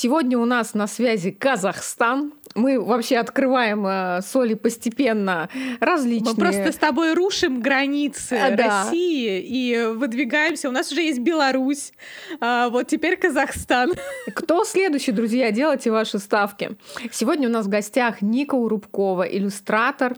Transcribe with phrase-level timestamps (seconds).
[0.00, 2.32] Сегодня у нас на связи Казахстан.
[2.54, 5.48] Мы вообще открываем э, соли постепенно
[5.80, 6.34] различные.
[6.34, 8.84] Мы просто с тобой рушим границы А, да.
[8.84, 10.68] России и выдвигаемся.
[10.68, 11.92] У нас уже есть Беларусь,
[12.38, 13.94] а, вот теперь Казахстан.
[14.36, 15.50] Кто следующий, друзья?
[15.50, 16.76] Делайте ваши ставки.
[17.10, 20.14] Сегодня у нас в гостях Ника Урубкова, иллюстратор,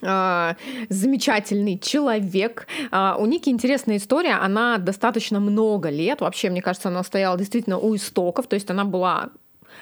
[0.00, 2.66] замечательный человек.
[2.90, 4.34] Э, у Ники интересная история.
[4.34, 8.84] Она достаточно много лет, вообще, мне кажется, она стояла действительно у истоков, то есть она
[8.84, 9.30] была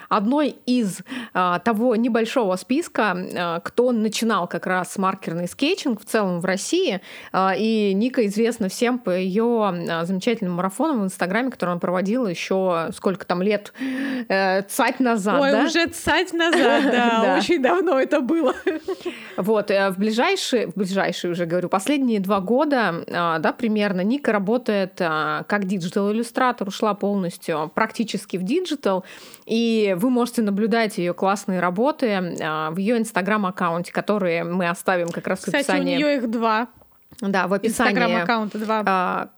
[0.09, 1.01] одной из
[1.35, 7.01] а, того небольшого списка, а, кто начинал как раз маркерный скетчинг в целом в России.
[7.33, 12.27] А, и Ника известна всем по ее а, замечательным марафонам в Инстаграме, который она проводила
[12.27, 13.73] еще сколько там лет,
[14.29, 15.41] э, цать назад.
[15.41, 15.65] Ой, да?
[15.65, 18.55] уже цать назад, да, очень давно это было.
[19.37, 24.33] Вот, э, в ближайшие, в ближайшие уже говорю, последние два года, а, да, примерно, Ника
[24.33, 29.05] работает а, как диджитал-иллюстратор, ушла полностью практически в диджитал,
[29.45, 35.27] и вы можете наблюдать ее классные работы а, в ее инстаграм-аккаунте, которые мы оставим как
[35.27, 35.97] раз в Кстати, у описании.
[35.97, 36.69] нее их два.
[37.21, 39.31] Да, в описании Инстаграм-аккаунта два.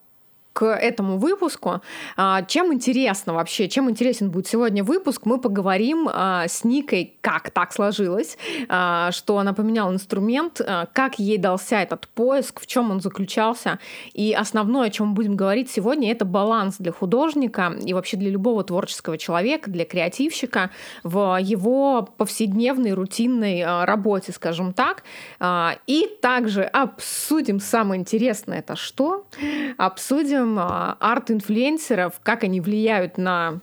[0.59, 1.83] К этому выпуску.
[2.17, 7.51] А, Чем интересно вообще, чем интересен будет сегодня выпуск, мы поговорим а, с Никой, как
[7.51, 8.37] так сложилось,
[8.69, 10.61] а, что она поменяла инструмент,
[10.93, 13.79] как ей дался этот поиск, в чем он заключался.
[14.15, 18.31] И основное, о чем мы будем говорить сегодня, это баланс для художника и вообще для
[18.31, 20.71] любого творческого человека, для креативщика
[21.05, 25.05] в его повседневной рутинной работе, скажем так.
[25.87, 29.25] И также обсудим самое интересное, это что?
[29.77, 33.61] Обсудим а, арт-инфлюенсеров, как они влияют на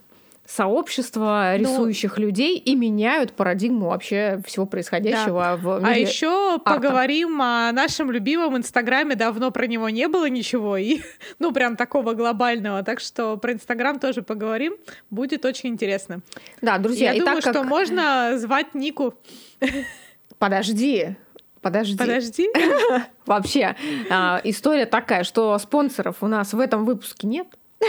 [0.48, 6.02] сообщество Ну, рисующих людей и меняют парадигму вообще всего происходящего в А мире.
[6.02, 9.16] еще поговорим о нашем любимом Инстаграме.
[9.16, 11.00] Давно про него не было ничего, и
[11.40, 12.84] ну прям такого глобального.
[12.84, 14.76] Так что про Инстаграм тоже поговорим.
[15.10, 16.22] Будет очень интересно.
[16.62, 17.56] Да, друзья, Я и думаю, так как...
[17.56, 19.16] что можно звать Нику.
[20.38, 21.16] Подожди,
[21.66, 21.98] подожди.
[21.98, 22.50] Подожди.
[23.26, 23.76] Вообще,
[24.12, 27.48] а, история такая, что спонсоров у нас в этом выпуске нет.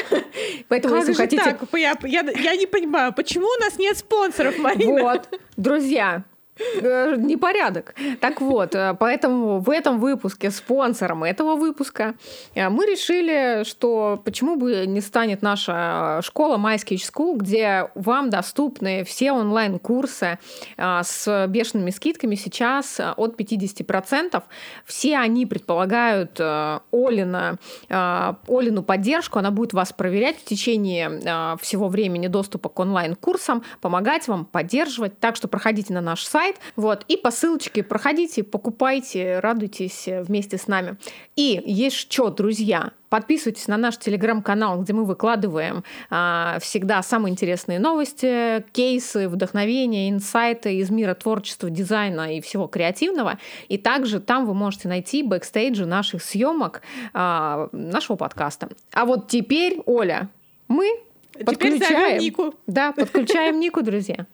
[0.68, 1.44] Поэтому, Как если же хотите...
[1.44, 1.60] так?
[1.74, 5.02] Я, я, я не понимаю, почему у нас нет спонсоров, Марина?
[5.02, 5.28] Вот,
[5.58, 6.24] друзья,
[6.58, 7.94] непорядок.
[8.20, 12.14] Так вот, э, поэтому в этом выпуске спонсором этого выпуска
[12.54, 18.30] э, мы решили, что почему бы не станет наша школа My Sketch School, где вам
[18.30, 20.38] доступны все онлайн-курсы
[20.76, 24.42] э, с бешеными скидками сейчас э, от 50%.
[24.84, 31.56] Все они предполагают э, Олина, э, Олину поддержку, она будет вас проверять в течение э,
[31.60, 35.18] всего времени доступа к онлайн-курсам, помогать вам, поддерживать.
[35.20, 36.45] Так что проходите на наш сайт,
[36.76, 40.96] вот, и по ссылочке проходите, покупайте, радуйтесь э, вместе с нами.
[41.34, 47.78] И есть что, друзья, Подписывайтесь на наш телеграм-канал, где мы выкладываем а, всегда самые интересные
[47.78, 53.38] новости, кейсы, вдохновения, инсайты из мира творчества, дизайна и всего креативного.
[53.68, 56.82] И также там вы можете найти бэкстейджи наших съемок
[57.14, 58.68] а, нашего подкаста.
[58.92, 60.28] А вот теперь, Оля,
[60.66, 60.86] мы
[61.32, 62.18] Теперь подключаем...
[62.20, 62.54] Нику.
[62.66, 64.26] Да, подключаем Нику, друзья.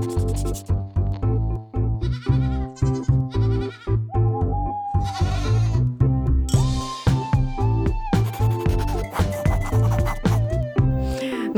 [0.00, 0.06] Ну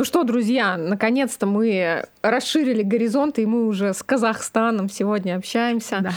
[0.04, 6.00] что, друзья, наконец-то мы расширили горизонты, и мы уже с Казахстаном сегодня общаемся.
[6.00, 6.10] Да.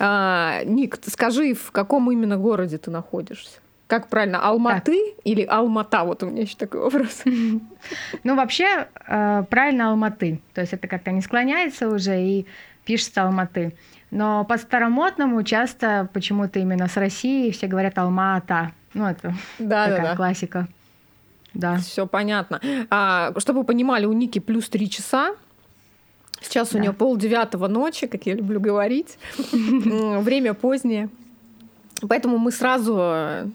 [0.00, 3.60] А, Ник, скажи, в каком именно городе ты находишься?
[3.88, 6.04] Как правильно, Алматы или Алмата?
[6.04, 7.22] Вот у меня еще такой вопрос.
[8.24, 10.40] Ну, вообще, э, правильно Алматы.
[10.54, 12.46] То есть это как-то не склоняется уже и
[12.84, 13.72] пишется Алматы.
[14.10, 18.72] Но по-старомодному часто почему-то именно с России все говорят Алма-Ата.
[18.94, 20.16] Ну, это Да, такая да, да.
[20.16, 20.68] классика.
[21.54, 21.76] Да.
[21.78, 22.60] Все понятно.
[22.90, 25.34] А, чтобы вы понимали, у Ники плюс три часа.
[26.42, 26.80] Сейчас у Да.
[26.80, 29.18] нее полдевятого ночи, как я люблю говорить.
[29.52, 31.08] Время позднее.
[32.06, 33.46] Поэтому мы сразу э,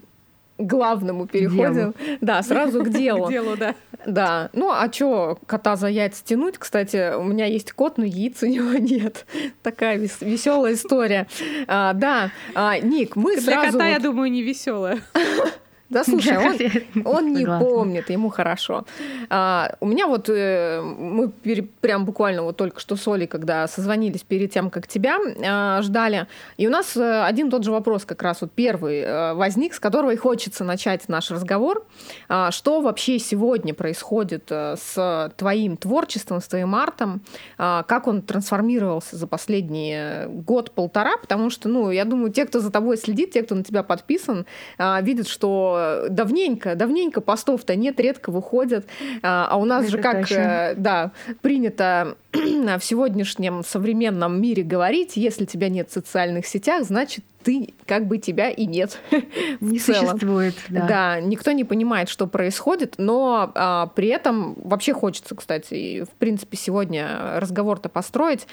[0.58, 1.94] главному переходим.
[2.20, 3.26] Да, сразу к делу.
[3.26, 3.74] К делу, да.
[4.06, 4.50] Да.
[4.52, 6.58] Ну, а чё кота за яйца тянуть?
[6.58, 9.26] Кстати, у меня есть кот, но яиц у него нет.
[9.62, 11.26] Такая веселая история.
[11.66, 13.72] А, да, А, Ник, мы Для сразу...
[13.78, 15.00] кота, я думаю, не веселая.
[15.90, 18.84] Да слушай, он, он не помнит, ему хорошо.
[19.28, 23.68] А, у меня вот э, мы пере- прям буквально вот только что с Олей, когда
[23.68, 26.26] созвонились перед тем, как тебя а, ждали,
[26.56, 29.80] и у нас э, один тот же вопрос как раз вот первый э, возник, с
[29.80, 31.84] которого и хочется начать наш разговор.
[32.28, 37.20] А, что вообще сегодня происходит э, с твоим творчеством, с твоим артом?
[37.58, 41.18] А, как он трансформировался за последний год-полтора?
[41.18, 44.46] Потому что, ну, я думаю, те, кто за тобой следит, те, кто на тебя подписан,
[44.78, 48.86] а, видят, что что давненько, давненько постов-то нет, редко выходят.
[49.22, 50.36] А, а у нас Это же как, точно.
[50.36, 51.10] Э, да,
[51.42, 58.06] принято в сегодняшнем современном мире говорить, если тебя нет в социальных сетях, значит, ты как
[58.06, 58.98] бы тебя и нет.
[59.60, 60.86] Не существует, да.
[60.86, 66.56] Да, никто не понимает, что происходит, но а, при этом вообще хочется, кстати, в принципе,
[66.56, 68.46] сегодня разговор-то построить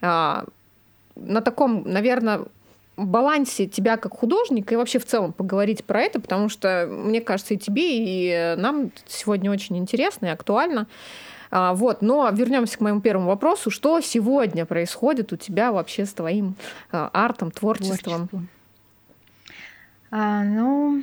[0.00, 0.46] а,
[1.14, 2.46] на таком, наверное,
[3.06, 7.54] балансе тебя как художника и вообще в целом поговорить про это, потому что, мне кажется,
[7.54, 10.86] и тебе, и нам сегодня очень интересно и актуально.
[11.50, 13.70] А, вот, но вернемся к моему первому вопросу.
[13.70, 16.56] Что сегодня происходит у тебя вообще с твоим
[16.90, 18.28] а, артом, творчеством?
[20.10, 21.02] А, ну,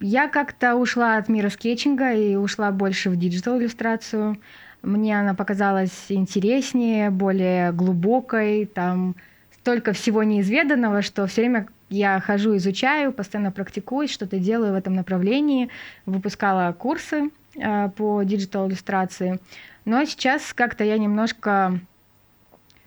[0.00, 4.36] я как-то ушла от мира скетчинга и ушла больше в диджитал иллюстрацию.
[4.82, 9.16] Мне она показалась интереснее, более глубокой, там
[9.66, 14.94] столько всего неизведанного, что все время я хожу, изучаю, постоянно практикуюсь, что-то делаю в этом
[14.94, 15.70] направлении,
[16.06, 19.40] выпускала курсы э, по диджитал иллюстрации.
[19.84, 21.80] Но сейчас как-то я немножко...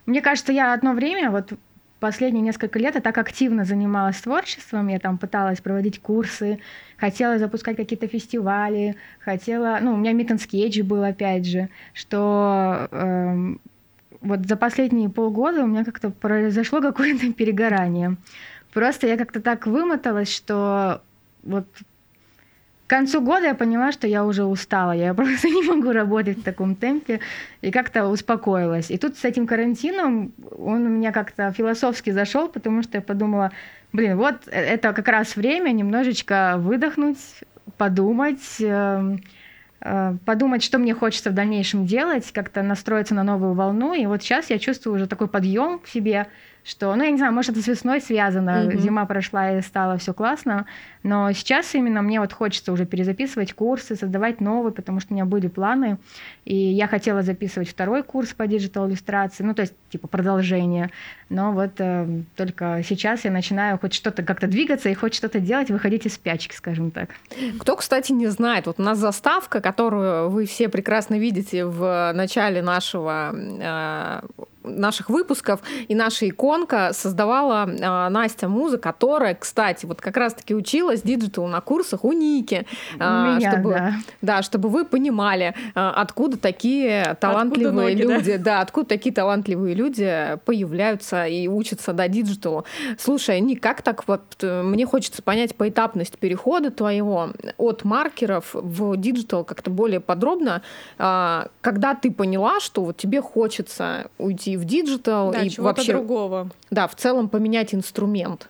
[0.06, 1.52] Мне кажется, я одно время, вот
[2.00, 6.60] последние несколько лет я так активно занималась творчеством, я там пыталась проводить курсы,
[6.96, 13.56] хотела запускать какие-то фестивали, хотела, ну, у меня Meet Sketch был, опять же, что э,
[14.22, 18.18] вот за последние полгода у меня как-то произошло какое-то перегорание.
[18.74, 21.02] Просто я как-то так вымоталась, что
[21.44, 21.66] вот
[22.86, 26.44] к концу года я поняла, что я уже устала, я просто не могу работать в
[26.44, 27.20] таком темпе,
[27.62, 28.92] и как-то успокоилась.
[28.92, 33.52] И тут с этим карантином он у меня как-то философски зашел, потому что я подумала,
[33.94, 37.20] блин, вот это как раз время немножечко выдохнуть,
[37.78, 39.18] подумать, эм, Э,
[40.26, 43.94] подумать, что мне хочется в дальнейшем делать, как-то настроиться на новую волну.
[43.94, 46.28] И вот сейчас я чувствую уже такой подъем в себе,
[46.64, 48.78] что, ну, я не знаю, может, это с весной связано, mm-hmm.
[48.78, 50.66] зима прошла и стало все классно,
[51.04, 55.26] но сейчас именно мне вот хочется уже перезаписывать курсы, создавать новые, потому что у меня
[55.26, 55.98] были планы,
[56.46, 60.92] и я хотела записывать второй курс по диджитал иллюстрации, ну, то есть, типа, продолжение,
[61.30, 65.70] но вот э, только сейчас я начинаю хоть что-то как-то двигаться и хоть что-то делать,
[65.70, 67.10] выходить из спячки, скажем так.
[67.60, 72.62] Кто, кстати, не знает, вот у нас заставка, которую вы все прекрасно видите в начале
[72.62, 74.22] нашего э,
[74.64, 81.02] наших выпусков и наша иконка создавала э, Настя Муза, которая, кстати, вот как раз-таки училась
[81.02, 82.66] диджитал на курсах у Ники.
[83.00, 83.94] Э, Меня, чтобы, да.
[84.22, 88.44] да, чтобы вы понимали, э, откуда такие талантливые откуда ноги, люди, да?
[88.44, 92.66] да, откуда такие талантливые люди появляются и учатся до да, диджиталу.
[92.98, 98.96] Слушай, Ник, как так вот, э, мне хочется понять поэтапность перехода твоего от маркеров в
[98.98, 100.62] диджитал как-то более подробно,
[100.98, 106.50] э, когда ты поняла, что вот тебе хочется уйти в диджитал да, и вообще другого.
[106.70, 108.50] Да, в целом поменять инструмент.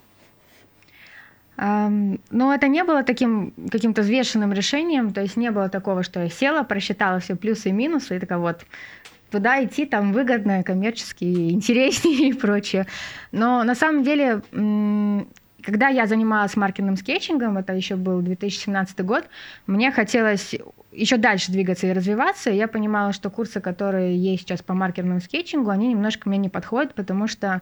[1.57, 6.29] Но это не было таким каким-то взвешенным решением, то есть не было такого, что я
[6.29, 8.61] села, просчитала все плюсы и минусы, и такая вот,
[9.29, 12.85] туда идти там выгодно, коммерчески, интереснее и прочее.
[13.31, 14.41] Но на самом деле,
[15.63, 19.25] когда я занималась маркетинговым скетчингом, это еще был 2017 год,
[19.67, 20.55] мне хотелось
[20.91, 22.49] еще дальше двигаться и развиваться.
[22.49, 26.95] я понимала, что курсы, которые есть сейчас по маркерному скетчингу, они немножко мне не подходят,
[26.95, 27.61] потому что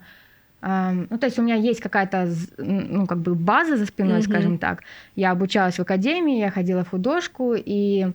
[0.62, 4.30] э, ну, то есть у меня есть какая-то, ну, как бы база за спиной, mm-hmm.
[4.30, 4.84] скажем так.
[5.16, 8.12] Я обучалась в академии, я ходила в художку, и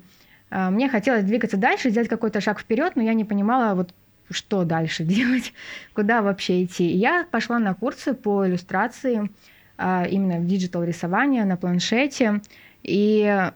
[0.52, 3.94] мне хотелось двигаться дальше, сделать какой-то шаг вперед, но я не понимала, вот
[4.30, 5.52] что дальше делать,
[5.94, 6.90] куда вообще идти.
[6.90, 9.30] И я пошла на курсы по иллюстрации,
[9.78, 12.40] э, именно в диджитал рисование на планшете,
[12.82, 13.50] и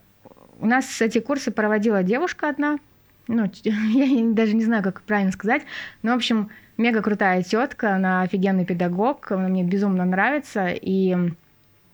[0.58, 2.78] у нас эти курсы проводила девушка одна,
[3.28, 5.62] ну, я даже не знаю, как правильно сказать,
[6.02, 11.16] но, в общем, мега крутая тетка, она офигенный педагог, она мне безумно нравится, и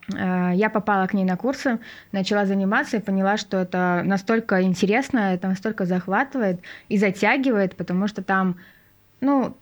[0.09, 1.79] я попала к ней на курсы,
[2.11, 8.23] начала заниматься и поняла, что это настолько интересно, это настолько захватывает и затягивает, потому что
[8.23, 8.57] там,
[9.21, 9.57] ну,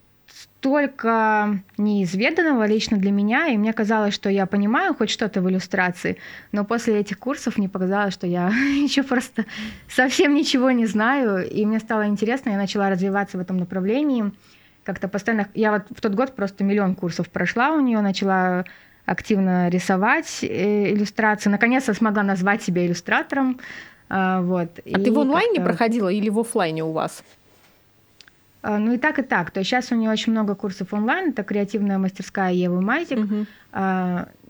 [0.60, 6.18] столько неизведанного лично для меня, и мне казалось, что я понимаю хоть что-то в иллюстрации,
[6.52, 8.48] но после этих курсов мне показалось, что я
[8.82, 9.46] еще просто
[9.88, 14.32] совсем ничего не знаю, и мне стало интересно, я начала развиваться в этом направлении,
[14.84, 15.48] как-то постоянно...
[15.54, 18.64] Я вот в тот год просто миллион курсов прошла у нее, начала
[19.10, 23.58] активно рисовать э, иллюстрации, наконец-то смогла назвать себя иллюстратором,
[24.08, 24.68] а, вот.
[24.78, 27.24] А и ты в онлайне проходила или в офлайне у вас?
[28.62, 29.50] А, ну и так, и так.
[29.50, 33.46] То есть сейчас у нее очень много курсов онлайн, это креативная мастерская Евы Майтик, угу.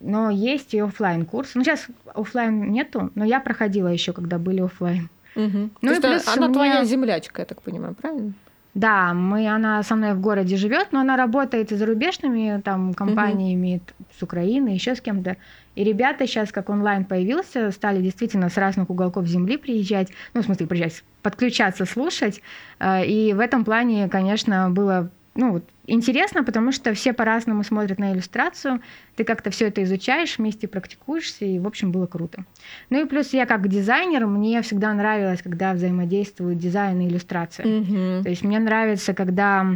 [0.00, 1.52] но есть и офлайн курсы.
[1.54, 5.08] Ну сейчас офлайн нету, но я проходила еще, когда были офлайн.
[5.36, 5.70] Угу.
[5.80, 6.54] Ну То и плюс она меня...
[6.54, 8.34] твоя землячка, я так понимаю, правильно?
[8.74, 13.82] Да, мы, она со мной в городе живет, но она работает и зарубежными там компаниями
[13.98, 14.06] угу.
[14.18, 15.36] с Украины, еще с кем-то.
[15.74, 20.44] И ребята сейчас, как онлайн появился, стали действительно с разных уголков земли приезжать, ну, в
[20.44, 22.42] смысле, приезжать, подключаться, слушать.
[22.78, 27.98] Э, и в этом плане, конечно, было ну, вот, интересно, потому что все по-разному смотрят
[27.98, 28.82] на иллюстрацию,
[29.16, 32.44] ты как-то все это изучаешь, вместе практикуешься, и, в общем, было круто.
[32.90, 37.64] Ну и плюс я как дизайнер, мне всегда нравилось, когда взаимодействуют дизайн и иллюстрация.
[37.64, 38.22] Mm-hmm.
[38.22, 39.66] То есть мне нравится, когда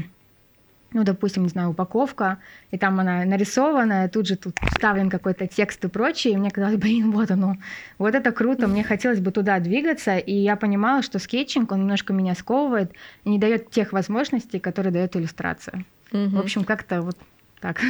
[0.95, 2.39] ну, допустим, не знаю, упаковка,
[2.71, 6.77] и там она нарисованная, тут же тут вставлен какой-то текст и прочее, и мне казалось,
[6.77, 7.57] блин, вот оно,
[7.99, 12.13] вот это круто, мне хотелось бы туда двигаться, и я понимала, что скетчинг, он немножко
[12.13, 12.93] меня сковывает
[13.25, 15.85] и не дает тех возможностей, которые дает иллюстрация.
[16.13, 16.29] Угу.
[16.29, 17.19] В общем, как-то вот
[17.61, 17.81] так.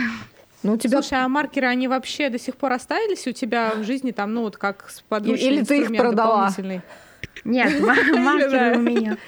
[0.62, 1.02] Ну, у тебя...
[1.02, 4.42] Слушай, а маркеры, они вообще до сих пор остались у тебя в жизни, там, ну,
[4.42, 6.50] вот как с подручный Или ты их продала?
[7.44, 9.18] Нет, маркеры у меня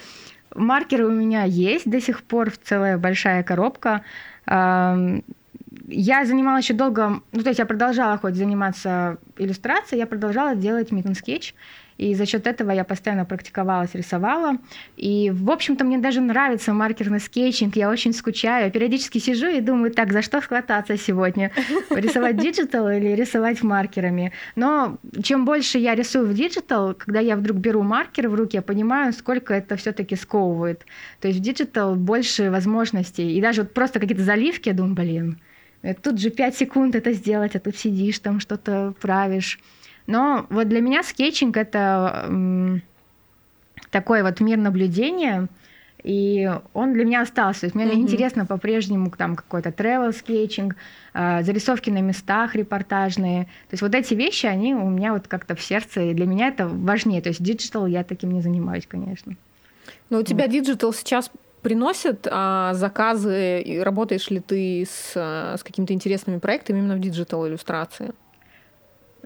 [0.57, 4.03] Маркеры у меня есть до сих пор, целая большая коробка.
[5.89, 10.91] Я занималась еще долго, ну то есть я продолжала хоть заниматься иллюстрацией, я продолжала делать
[10.91, 11.55] митн скетч.
[11.99, 14.59] И за счет этого я постоянно практиковалась, рисовала.
[14.97, 17.77] И, в общем-то, мне даже нравится маркерный скетчинг.
[17.77, 18.67] Я очень скучаю.
[18.67, 21.53] Я периодически сижу и думаю, так, за что хвататься сегодня?
[21.91, 24.33] Рисовать диджитал или рисовать маркерами?
[24.57, 28.63] Но чем больше я рисую в диджитал, когда я вдруг беру маркер в руки, я
[28.63, 30.85] понимаю, сколько это все-таки сковывает.
[31.21, 33.37] То есть в диджитал больше возможностей.
[33.37, 35.41] И даже вот просто какие-то заливки, я думаю, блин,
[36.03, 39.59] тут же 5 секунд это сделать, а тут сидишь, там что-то правишь.
[40.07, 42.81] Но вот для меня скетчинг это
[43.91, 45.49] такой вот мир наблюдения,
[46.03, 47.61] и он для меня остался.
[47.61, 47.95] То есть мне mm-hmm.
[47.95, 50.77] интересно по-прежнему там какой-то travel скетчинг,
[51.15, 53.45] э, зарисовки на местах репортажные.
[53.45, 56.49] То есть вот эти вещи, они у меня вот как-то в сердце, и для меня
[56.49, 57.21] это важнее.
[57.23, 59.35] То есть диджитал я таким не занимаюсь, конечно.
[60.09, 60.97] Но у тебя диджитал вот.
[60.97, 61.31] сейчас
[61.63, 67.49] приносит а, заказы, и работаешь ли ты с, с какими-то интересными проектами именно в диджитал
[67.49, 68.13] иллюстрации?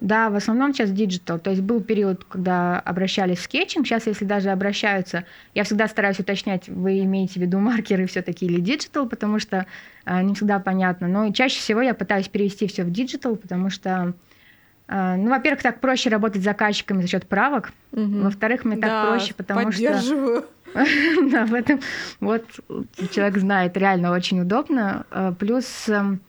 [0.00, 1.38] Да, в основном сейчас диджитал.
[1.38, 3.86] То есть был период, когда обращались в скетчинг.
[3.86, 8.60] Сейчас, если даже обращаются, я всегда стараюсь уточнять, вы имеете в виду маркеры все-таки или
[8.60, 9.66] диджитал, потому что
[10.06, 11.06] э, не всегда понятно.
[11.06, 14.14] Но чаще всего я пытаюсь перевести все в диджитал, потому что
[14.88, 17.72] э, ну, во-первых, так проще работать с заказчиками за счет правок.
[17.92, 18.22] Угу.
[18.22, 20.44] Во-вторых, мне да, так проще, потому что...
[21.30, 21.80] Да, в этом
[22.20, 22.44] вот
[23.10, 25.04] человек знает, реально очень удобно.
[25.10, 26.20] Э, плюс эм,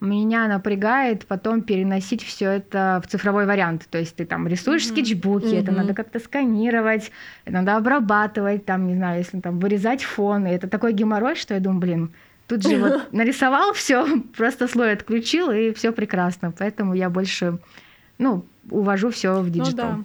[0.00, 3.86] меня напрягает потом переносить все это в цифровой вариант.
[3.90, 4.92] То есть ты там рисуешь mm-hmm.
[4.92, 5.60] скетчбуки, mm-hmm.
[5.60, 7.10] это надо как-то сканировать,
[7.44, 10.46] это надо обрабатывать, там, не знаю, если там вырезать фон.
[10.46, 12.12] И это такой геморрой, что я думаю, блин,
[12.46, 16.52] тут же вот нарисовал все, просто слой отключил, и все прекрасно.
[16.56, 17.58] Поэтому я больше,
[18.18, 19.90] ну, увожу все в диджитал.
[19.90, 20.04] Ну, да.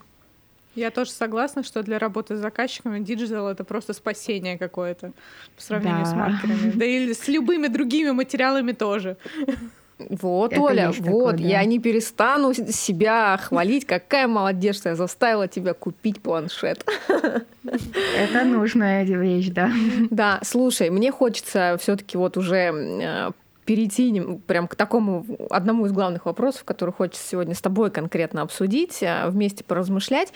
[0.75, 5.11] Я тоже согласна, что для работы с заказчиками диджитал это просто спасение какое-то
[5.55, 6.09] по сравнению да.
[6.09, 6.71] с маркерами.
[6.71, 9.17] Да и с любыми другими материалами тоже.
[9.99, 11.43] Вот, это Оля, вот, такое, да.
[11.43, 16.85] я не перестану себя хвалить, какая молодец, что я заставила тебя купить планшет.
[17.63, 19.71] Это нужная вещь, да.
[20.09, 23.31] Да, слушай, мне хочется все-таки вот уже э,
[23.65, 29.01] перейти прям к такому одному из главных вопросов, который хочется сегодня с тобой конкретно обсудить,
[29.01, 30.33] э, вместе поразмышлять.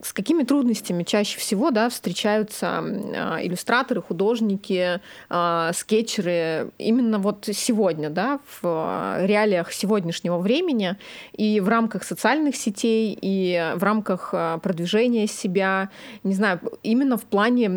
[0.00, 7.48] А, с какими трудностями чаще всего да, встречаются а, иллюстраторы, художники, а, скетчеры именно вот
[7.52, 10.96] сегодня, да, в реалиях сегодняшнего времени
[11.32, 15.90] и в рамках социальных сетей, и в рамках а, продвижения себя,
[16.24, 17.68] не знаю, именно в плане,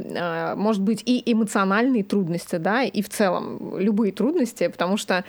[0.56, 5.24] может быть, и эмоциональные трудности, да, и в целом любые трудности, потому что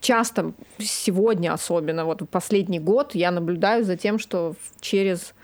[0.00, 5.39] часто сегодня особенно, вот последний год я наблюдаю за тем, что через а,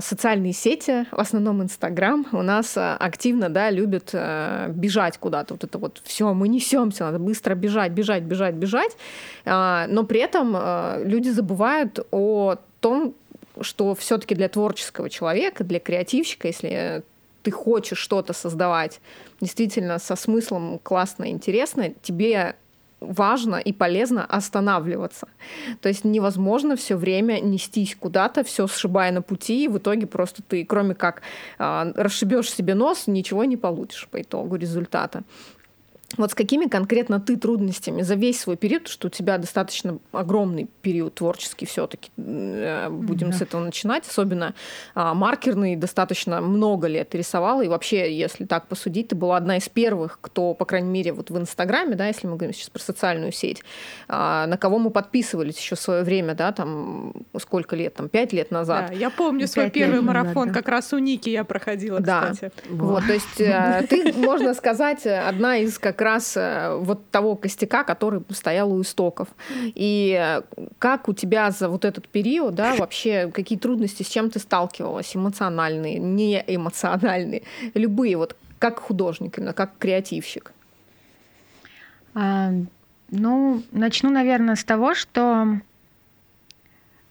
[0.00, 5.54] социальные сети, в основном Инстаграм, у нас а, активно, да, любят э, бежать куда-то.
[5.54, 8.96] Вот это вот все, мы несемся, надо быстро бежать, бежать, бежать, бежать.
[9.44, 13.14] А, но при этом э, люди забывают о том,
[13.60, 17.02] что все-таки для творческого человека, для креативщика, если
[17.42, 19.00] ты хочешь что-то создавать
[19.40, 22.56] действительно со смыслом классно, интересно, тебе
[23.02, 25.28] важно и полезно останавливаться.
[25.80, 30.42] То есть невозможно все время нестись куда-то, все сшибая на пути, и в итоге просто
[30.42, 31.22] ты, кроме как
[31.58, 35.22] э, расшибешь себе нос, ничего не получишь по итогу результата.
[36.16, 40.68] Вот с какими конкретно ты трудностями за весь свой период, что у тебя достаточно огромный
[40.82, 43.32] период творческий все-таки, э, будем mm-hmm.
[43.32, 44.54] с этого начинать, особенно
[44.94, 49.68] а, маркерный, достаточно много лет рисовала, и вообще, если так посудить, ты была одна из
[49.68, 53.32] первых, кто, по крайней мере, вот в Инстаграме, да, если мы говорим сейчас про социальную
[53.32, 53.62] сеть,
[54.08, 58.32] а, на кого мы подписывались еще в свое время, да, там сколько лет, там пять
[58.32, 58.88] лет назад.
[58.88, 60.60] Да, я помню свой первый марафон, назад, да.
[60.60, 62.30] как раз у Ники я проходила, да.
[62.32, 62.52] кстати.
[62.68, 67.84] Вот, то есть э, ты, можно сказать, одна из как раз э, вот того костяка,
[67.84, 69.28] который стоял у истоков.
[69.60, 70.42] И э,
[70.78, 75.16] как у тебя за вот этот период, да, вообще какие трудности, с чем ты сталкивалась,
[75.16, 77.42] эмоциональные, не эмоциональные,
[77.74, 80.52] любые, вот как художник, именно как креативщик?
[82.14, 82.52] А,
[83.10, 85.58] ну, начну, наверное, с того, что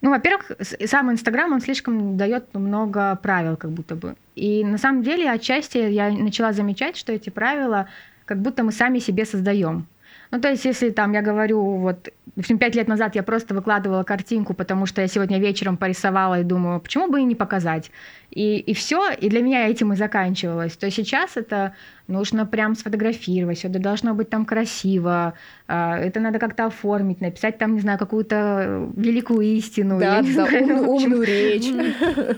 [0.02, 0.52] ну, во-первых,
[0.88, 4.16] сам Инстаграм, он слишком дает много правил, как будто бы.
[4.36, 7.88] И на самом деле, отчасти я начала замечать, что эти правила
[8.32, 9.88] как будто мы сами себе создаем.
[10.32, 12.08] Ну, то есть, если там я говорю, вот,
[12.38, 16.40] в общем, пять лет назад я просто выкладывала картинку, потому что я сегодня вечером порисовала
[16.40, 17.92] и думаю, почему бы и не показать.
[18.32, 20.78] И, и все, и для меня этим и заканчивалось.
[20.78, 21.76] То сейчас это
[22.08, 25.34] нужно прям сфотографировать, это должно быть там красиво,
[25.68, 30.00] а, это надо как-то оформить, написать там, не знаю, какую-то великую истину.
[30.00, 31.68] Да, да, знаю, умную, умную речь.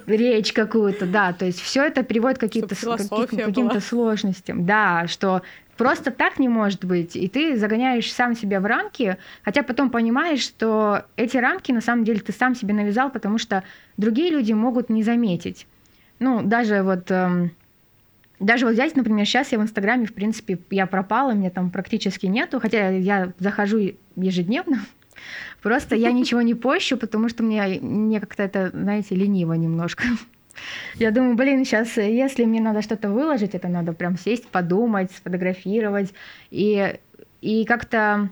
[0.07, 1.31] Речь какую-то, да.
[1.33, 4.65] То есть все это приводит к каким-то каким сложностям.
[4.65, 5.43] Да, что
[5.77, 7.15] Просто так не может быть.
[7.15, 12.03] И ты загоняешь сам себя в рамки, хотя потом понимаешь, что эти рамки на самом
[12.03, 13.63] деле ты сам себе навязал, потому что
[13.97, 15.65] другие люди могут не заметить.
[16.23, 17.11] Ну, даже вот...
[17.11, 17.51] Эм,
[18.39, 22.27] даже вот взять, например, сейчас я в Инстаграме, в принципе, я пропала, мне там практически
[22.27, 24.79] нету, хотя я захожу ежедневно,
[25.61, 30.05] просто я ничего не пощу, потому что мне, мне как-то это, знаете, лениво немножко.
[30.95, 36.13] Я думаю, блин, сейчас, если мне надо что-то выложить, это надо прям сесть, подумать, сфотографировать.
[36.51, 36.95] И,
[37.41, 38.29] и как-то...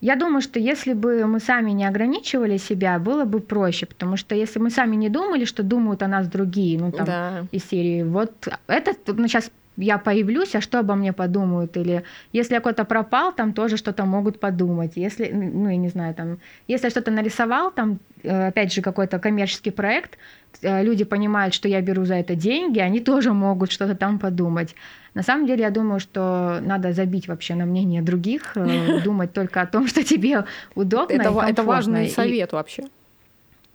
[0.00, 4.34] Я думаю, что если бы мы сами не ограничивали себя, было бы проще, потому что
[4.34, 7.46] если мы сами не думали, что думают о нас другие, ну там да.
[7.50, 8.32] из серии, вот
[8.68, 11.76] это ну, сейчас я появлюсь, а что обо мне подумают?
[11.76, 14.92] Или если я куда-то пропал, там тоже что-то могут подумать.
[14.96, 19.18] Если, ну, я не знаю, там, если я что-то нарисовал, там, э, опять же, какой-то
[19.18, 20.18] коммерческий проект,
[20.62, 24.74] э, люди понимают, что я беру за это деньги, они тоже могут что-то там подумать.
[25.14, 29.60] На самом деле, я думаю, что надо забить вообще на мнение других, э, думать только
[29.60, 30.44] о том, что тебе
[30.74, 31.22] удобно.
[31.22, 32.84] Это, это важный совет вообще.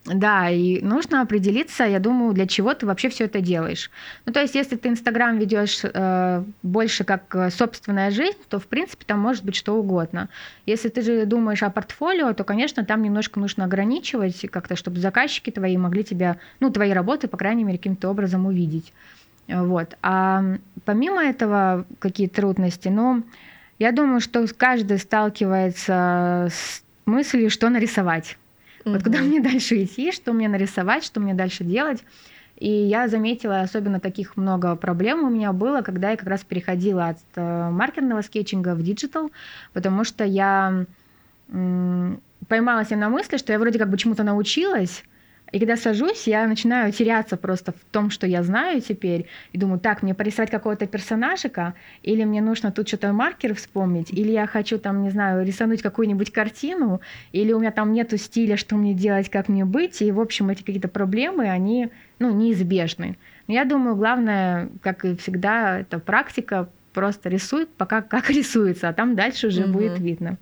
[0.06, 3.90] Да, и нужно определиться, я думаю, для чего ты вообще все это делаешь.
[4.26, 8.68] Ну, то есть, если ты Инстаграм ведешь э, больше как э, собственная жизнь, то, в
[8.68, 10.28] принципе, там может быть что угодно.
[10.66, 15.52] Если ты же думаешь о портфолио, то, конечно, там немножко нужно ограничивать как-то, чтобы заказчики
[15.52, 18.92] твои могли тебя, ну, твои работы, по крайней мере, каким-то образом увидеть.
[19.48, 19.96] Вот.
[20.02, 20.44] А
[20.84, 22.90] помимо этого, какие трудности?
[22.90, 23.24] Ну,
[23.80, 28.38] я думаю, что каждый сталкивается с мыслью, что нарисовать.
[28.86, 32.04] Вот куда мне дальше идти, что мне нарисовать, что мне дальше делать.
[32.58, 37.10] И я заметила, особенно таких много проблем у меня было, когда я как раз переходила
[37.10, 39.32] от э, маркерного скетчинга в диджитал,
[39.74, 40.86] потому что я
[42.48, 45.04] поймалась на мысли, что я вроде как бы чему-то научилась,
[45.54, 49.80] и когда сажусь, я начинаю теряться просто в том, что я знаю теперь, и думаю,
[49.80, 54.80] так, мне порисовать какого-то персонажика, или мне нужно тут что-то маркер вспомнить, или я хочу
[54.80, 57.02] там, не знаю, рисовать какую-нибудь картину,
[57.34, 60.50] или у меня там нету стиля, что мне делать, как мне быть, и, в общем,
[60.50, 63.16] эти какие-то проблемы, они, ну, неизбежны.
[63.48, 68.94] Но я думаю, главное, как и всегда, это практика, просто рисуй пока как рисуется, а
[68.94, 69.72] там дальше уже mm-hmm.
[69.72, 70.38] будет видно.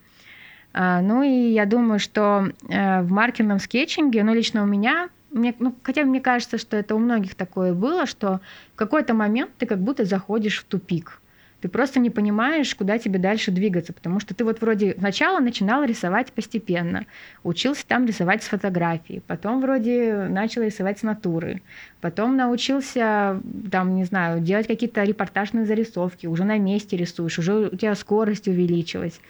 [0.74, 5.54] А, ну и я думаю, что э, в маркерном скетчинге, ну лично у меня, мне,
[5.60, 8.40] ну, хотя мне кажется, что это у многих такое было, что
[8.74, 11.22] в какой-то момент ты как будто заходишь в тупик.
[11.62, 15.84] Ты просто не понимаешь, куда тебе дальше двигаться, потому что ты вот вроде сначала начинал
[15.84, 17.06] рисовать постепенно,
[17.44, 21.62] учился там рисовать с фотографии, потом вроде начал рисовать с натуры,
[22.02, 23.40] потом научился
[23.72, 28.48] там, не знаю, делать какие-то репортажные зарисовки, уже на месте рисуешь, уже у тебя скорость
[28.48, 29.22] увеличилась.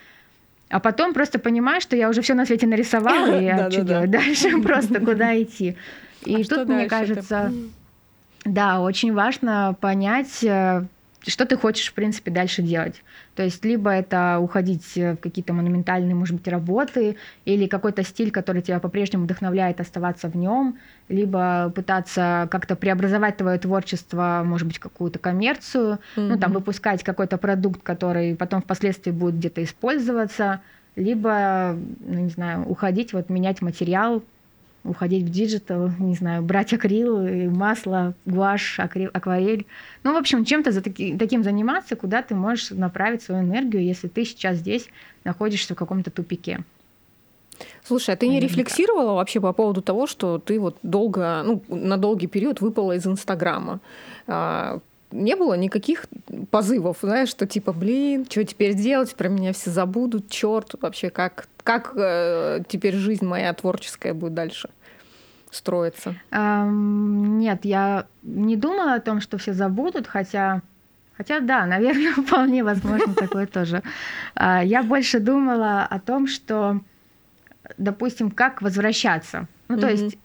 [0.72, 4.10] А потом просто понимаешь, что я уже все на свете нарисовала, и я что делать
[4.10, 5.76] дальше, просто куда идти.
[6.26, 7.52] И а тут, мне кажется,
[8.46, 10.86] да, очень важно понять, э,
[11.28, 13.04] что ты хочешь, в принципе, дальше делать.
[13.36, 18.62] То есть либо это уходить в какие-то монументальные, может быть, работы, или какой-то стиль, который
[18.62, 20.78] тебя по-прежнему вдохновляет оставаться в нем,
[21.10, 26.28] либо пытаться как-то преобразовать твое творчество, может быть, какую-то коммерцию, mm-hmm.
[26.28, 30.62] ну, там, выпускать какой-то продукт, который потом впоследствии будет где-то использоваться,
[30.96, 34.24] либо, ну, не знаю, уходить, вот менять материал,
[34.84, 39.66] уходить в диджитал, не знаю, брать акрил, масло, гуашь, акрил, акварель.
[40.04, 44.08] Ну, в общем, чем-то за таки, таким заниматься, куда ты можешь направить свою энергию, если
[44.08, 44.88] ты сейчас здесь
[45.24, 46.60] находишься в каком-то тупике.
[47.84, 51.98] Слушай, а ты не рефлексировала вообще по поводу того, что ты вот долго, ну, на
[51.98, 53.80] долгий период выпала из Инстаграма?
[55.12, 56.06] Не было никаких
[56.50, 61.48] позывов, знаешь, что типа, блин, что теперь делать, про меня все забудут, черт, вообще как,
[61.64, 64.70] как э, теперь жизнь моя творческая будет дальше
[65.52, 66.16] строиться?
[66.32, 70.62] Um, нет, я не думала о том, что все забудут, хотя
[71.18, 73.84] Хотя да, наверное, вполне возможно такое тоже.
[74.34, 76.80] А, я больше думала о том, что,
[77.78, 79.48] допустим, как возвращаться.
[79.68, 80.18] Ну, то есть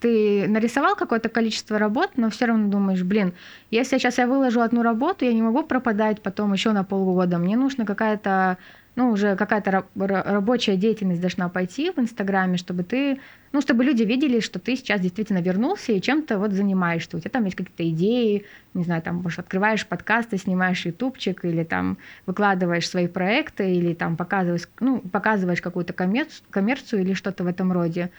[0.00, 3.34] ты нарисовал какое-то количество работ, но все равно думаешь, блин,
[3.70, 7.38] если сейчас я выложу одну работу, я не могу пропадать потом еще на полгода.
[7.38, 8.58] Мне нужно какая-то,
[8.94, 13.20] ну, уже какая-то рабочая деятельность должна пойти в Инстаграме, чтобы ты,
[13.52, 17.16] ну, чтобы люди видели, что ты сейчас действительно вернулся и чем-то вот занимаешься.
[17.16, 21.64] У тебя там есть какие-то идеи, не знаю, там, может, открываешь подкасты, снимаешь ютубчик или
[21.64, 27.72] там выкладываешь свои проекты или там показываешь, ну, показываешь какую-то коммерцию или что-то в этом
[27.72, 28.10] роде.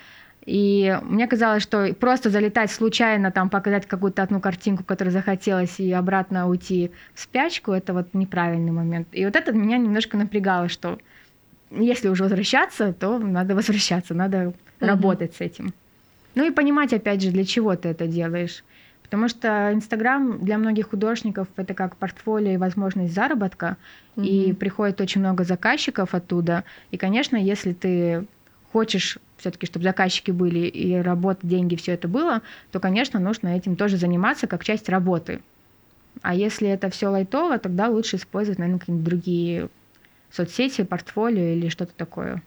[0.50, 5.92] И мне казалось, что просто залетать случайно, там, показать какую-то одну картинку, которую захотелось, и
[5.92, 9.08] обратно уйти в спячку, это вот неправильный момент.
[9.12, 10.98] И вот это меня немножко напрягало, что
[11.70, 14.54] если уже возвращаться, то надо возвращаться, надо uh-huh.
[14.80, 15.72] работать с этим.
[16.34, 18.64] Ну и понимать, опять же, для чего ты это делаешь.
[19.04, 23.78] Потому что Инстаграм для многих художников это как портфолио и возможность заработка,
[24.16, 24.26] mm-hmm.
[24.26, 26.64] и приходит очень много заказчиков оттуда.
[26.90, 28.26] И, конечно, если ты
[28.72, 33.76] хочешь все-таки, чтобы заказчики были и работа, деньги, все это было, то, конечно, нужно этим
[33.76, 35.42] тоже заниматься как часть работы.
[36.22, 39.70] А если это все лайтово, тогда лучше использовать, наверное, какие-нибудь другие
[40.32, 42.44] соцсети, портфолио или что-то такое.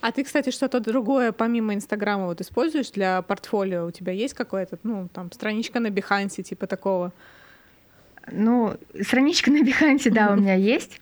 [0.00, 3.86] А ты, кстати, что-то другое помимо Инстаграма вот используешь для портфолио?
[3.86, 7.12] У тебя есть какое-то, ну, там, страничка на Бихансе, типа такого?
[8.32, 11.00] Ну, страничка на Behance, да, у меня есть.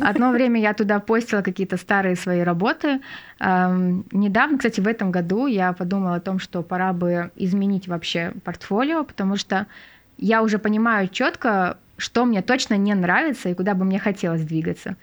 [0.00, 3.00] Одно время я туда постила какие-то старые свои работы.
[3.40, 8.32] Эм, недавно, кстати, в этом году я подумала о том, что пора бы изменить вообще
[8.44, 9.66] портфолио, потому что
[10.16, 14.96] я уже понимаю четко, что мне точно не нравится и куда бы мне хотелось двигаться.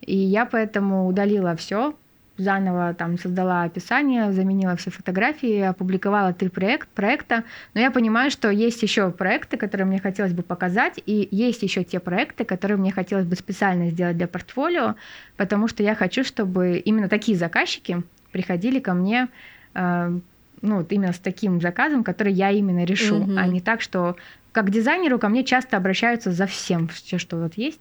[0.00, 1.94] И я поэтому удалила все,
[2.38, 7.44] заново там создала описание, заменила все фотографии, опубликовала три проект, проекта.
[7.74, 11.84] Но я понимаю, что есть еще проекты, которые мне хотелось бы показать, и есть еще
[11.84, 14.94] те проекты, которые мне хотелось бы специально сделать для портфолио,
[15.36, 19.28] потому что я хочу, чтобы именно такие заказчики приходили ко мне
[19.74, 20.18] э,
[20.62, 23.38] ну, вот именно с таким заказом, который я именно решу, mm-hmm.
[23.38, 24.16] а не так, что
[24.52, 27.80] как дизайнеру ко мне часто обращаются за всем, все, что вот есть.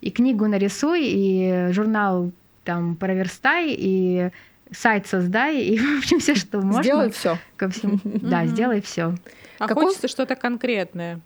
[0.00, 2.32] И книгу нарисуй, и журнал
[2.68, 4.28] там проверстай и
[4.70, 6.82] сайт создай, и, в общем, все, что можно.
[6.82, 7.38] Сделай все.
[7.56, 7.98] Ко всему.
[8.04, 9.14] Да, сделай все.
[9.58, 9.84] А Какой...
[9.84, 11.20] хочется что-то конкретное,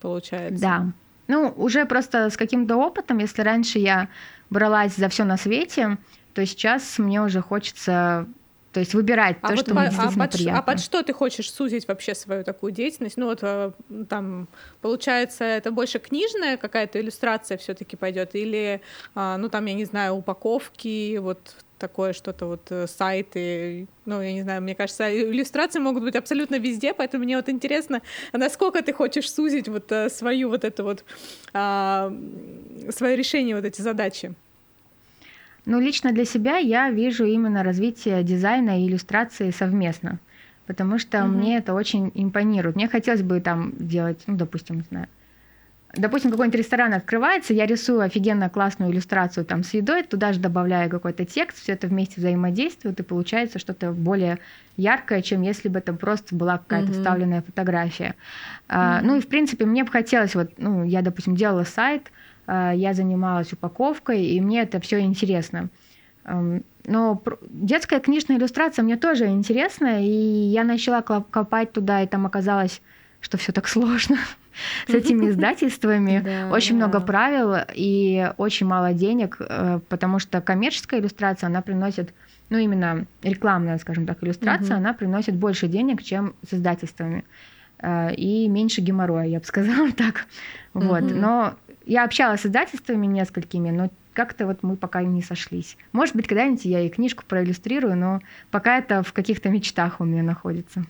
[0.00, 0.60] получается.
[0.60, 0.86] Да.
[1.28, 4.08] Ну, уже просто с каким-то опытом, если раньше я
[4.50, 5.98] бралась за все на свете,
[6.34, 8.26] то сейчас мне уже хочется
[8.78, 10.58] то есть выбирать а то, вот что по, а под, приятно.
[10.60, 13.16] А под что ты хочешь сузить вообще свою такую деятельность?
[13.16, 13.72] Ну вот э,
[14.08, 14.46] там
[14.80, 18.80] получается это больше книжная какая-то иллюстрация все-таки пойдет или
[19.16, 21.40] а, ну там я не знаю упаковки вот
[21.76, 26.56] такое что-то вот э, сайты, ну, я не знаю, мне кажется, иллюстрации могут быть абсолютно
[26.58, 31.04] везде, поэтому мне вот интересно, насколько ты хочешь сузить вот э, свою вот это вот,
[31.52, 32.12] а,
[32.90, 34.34] свое решение, вот эти задачи.
[35.68, 40.18] Ну, лично для себя я вижу именно развитие дизайна и иллюстрации совместно,
[40.66, 41.28] потому что угу.
[41.28, 42.74] мне это очень импонирует.
[42.74, 45.08] Мне хотелось бы там делать, ну, допустим, не знаю,
[45.94, 50.88] допустим, какой-нибудь ресторан открывается, я рисую офигенно классную иллюстрацию там с едой, туда же добавляю
[50.88, 54.38] какой-то текст, все это вместе взаимодействует, и получается что-то более
[54.78, 56.96] яркое, чем если бы это просто была какая-то mm-hmm.
[56.96, 58.14] вставленная фотография.
[58.14, 58.64] Mm-hmm.
[58.70, 62.10] А, ну и, в принципе, мне бы хотелось, вот, ну, я, допустим, делала сайт,
[62.48, 65.68] я занималась упаковкой, и мне это все интересно.
[66.88, 72.80] Но детская книжная иллюстрация мне тоже интересна, и я начала копать туда, и там оказалось,
[73.20, 74.16] что все так сложно
[74.86, 76.50] с этими издательствами.
[76.50, 82.14] Очень много правил и очень мало денег, э, потому что коммерческая иллюстрация, она приносит,
[82.48, 87.24] ну именно рекламная, скажем так, иллюстрация, она приносит больше денег, чем с издательствами.
[87.80, 90.26] Э, и меньше геморроя, я бы сказала так.
[90.72, 91.02] Вот.
[91.02, 91.54] Но
[91.88, 95.76] я общалась с издательствами несколькими, но как-то вот мы пока не сошлись.
[95.92, 98.20] Может быть, когда-нибудь я и книжку проиллюстрирую, но
[98.50, 100.84] пока это в каких-то мечтах у меня находится.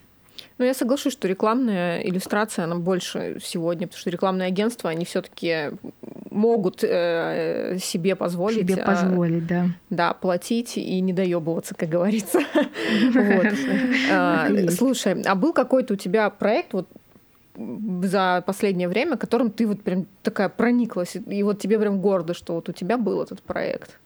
[0.59, 5.23] Ну, я соглашусь, что рекламная иллюстрация, она больше сегодня, потому что рекламные агентства, они все
[5.23, 5.71] таки
[6.31, 8.69] могут э, себе позволить.
[8.69, 9.67] Себе позволить, да.
[9.91, 12.41] Да, платить и не доебываться, как говорится.
[14.77, 16.89] Слушай, а был какой-то у тебя проект, вот
[18.03, 22.55] за последнее время, которым ты вот прям такая прониклась, и вот тебе прям гордо, что
[22.55, 23.99] вот у тебя был этот проект?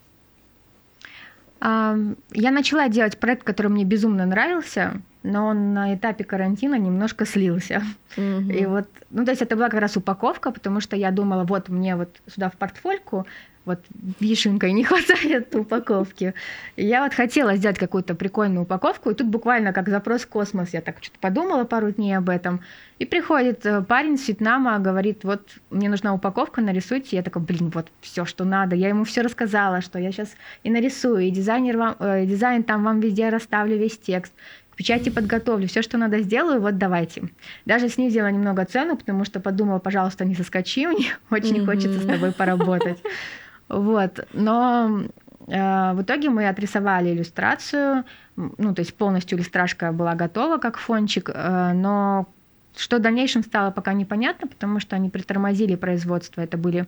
[1.61, 7.83] Я начала делать проект, который мне безумно нравился, но он на этапе карантина немножко слился.
[8.17, 8.53] Mm-hmm.
[8.53, 11.69] И вот, ну, то есть это была как раз упаковка, потому что я думала, вот
[11.69, 13.27] мне вот сюда в портфольку
[13.65, 13.81] вот
[14.21, 16.35] вишенкой не хватает упаковки.
[16.77, 20.71] И я вот хотела сделать какую-то прикольную упаковку, и тут буквально как запрос в космос,
[20.73, 22.61] я так что-то подумала пару дней об этом,
[22.99, 27.17] и приходит э, парень с Вьетнама, говорит, вот мне нужна упаковка, нарисуйте.
[27.17, 28.77] Я такая, блин, вот все, что надо.
[28.77, 30.31] Я ему все рассказала, что я сейчас
[30.63, 34.33] и нарисую, и дизайнер вам, э, дизайн там вам везде расставлю весь текст,
[34.71, 37.25] к печати подготовлю, все, что надо, сделаю, вот давайте.
[37.67, 41.67] Даже снизила немного цену, потому что подумала, пожалуйста, не соскочи, мне очень mm-hmm.
[41.67, 42.99] хочется с тобой поработать.
[43.73, 45.05] Вот, но
[45.49, 48.05] э, в итоге мы отрисовали иллюстрацию,
[48.37, 52.29] ну, то есть полностью иллюстражка была готова как фончик, э, но
[52.77, 56.41] что в дальнейшем стало пока непонятно, потому что они притормозили производство.
[56.41, 56.87] Это были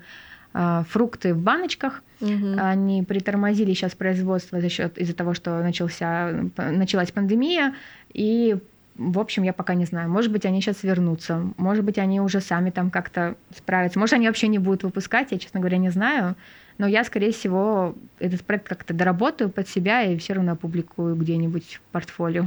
[0.54, 2.02] э, фрукты в баночках.
[2.20, 2.56] Угу.
[2.58, 7.74] Они притормозили сейчас производство за счет из-за того, что начался, началась пандемия.
[8.12, 8.56] И,
[8.96, 10.10] в общем, я пока не знаю.
[10.10, 11.42] Может быть, они сейчас вернутся.
[11.56, 13.98] Может быть, они уже сами там как-то справятся.
[13.98, 15.32] Может, они вообще не будут выпускать.
[15.32, 16.34] Я, честно говоря, не знаю.
[16.78, 21.74] Но я, скорее всего, этот проект как-то доработаю под себя и все равно опубликую где-нибудь
[21.76, 22.46] в портфолио.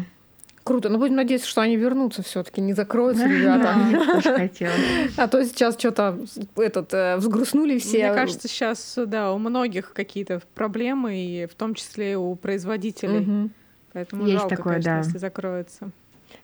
[0.67, 0.89] Круто.
[0.89, 3.73] Ну, будем надеяться, что они вернутся все-таки, не закроются ребята.
[5.17, 6.19] А то сейчас что-то
[6.57, 8.09] этот э, взгрустнули все.
[8.09, 13.49] Мне кажется, сейчас, да, у многих какие-то проблемы, и в том числе у производителей.
[13.93, 14.97] Поэтому Есть жалко, такое, конечно, да.
[14.99, 15.91] если закроется.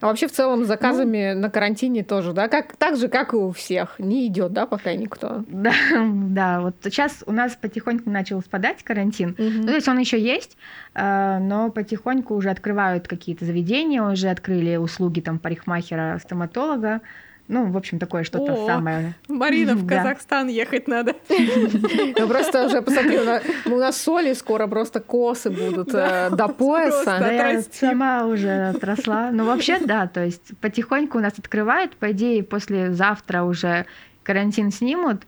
[0.04, 3.32] А вообще в целом с заказами ну, на карантине тоже, да, как так же, как
[3.32, 5.46] и у всех, не идет, да, пока никто.
[5.48, 5.72] Да,
[6.28, 6.60] да.
[6.60, 9.30] Вот сейчас у нас потихоньку начал спадать карантин.
[9.30, 9.60] Угу.
[9.62, 10.58] Ну, то есть он еще есть,
[10.94, 17.00] э, но потихоньку уже открывают какие-то заведения, уже открыли услуги там парикмахера, стоматолога.
[17.50, 19.16] Ну, в общем, такое что-то О, самое.
[19.28, 21.16] Марина, в Казахстан ехать надо.
[21.30, 23.22] Я просто уже посмотрю,
[23.66, 27.18] у нас соли скоро просто косы будут э, до пояса.
[27.20, 29.30] Да, я сама уже отросла.
[29.32, 33.86] Ну, вообще, да, то есть потихоньку у нас открывают, по идее, после завтра уже
[34.24, 35.24] карантин снимут.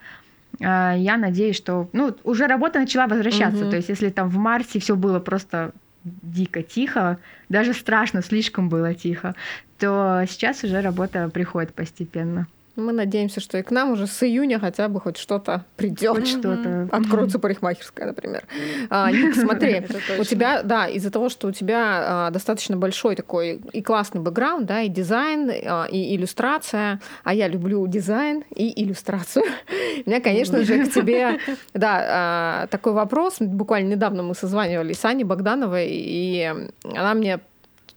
[0.64, 3.70] А, я надеюсь, что ну, уже работа начала возвращаться.
[3.70, 5.72] То есть, если там в марте все было просто
[6.04, 7.18] дико тихо,
[7.50, 9.36] даже страшно, слишком было тихо,
[9.80, 12.48] то сейчас уже работа приходит постепенно.
[12.76, 16.12] Мы надеемся, что и к нам уже с июня хотя бы хоть что-то придет.
[16.12, 16.90] Хоть что-то.
[16.92, 18.44] Откроется парикмахерская, например.
[18.90, 19.84] А, Ник, смотри,
[20.20, 24.66] у тебя, да, из-за того, что у тебя а, достаточно большой такой и классный бэкграунд,
[24.66, 29.46] да, и дизайн, а, и иллюстрация, а я люблю дизайн и иллюстрацию.
[30.06, 31.40] У меня, конечно же, к тебе,
[31.74, 33.38] да, а, такой вопрос.
[33.40, 37.40] Буквально недавно мы созванивались с Аней Богдановой, и она мне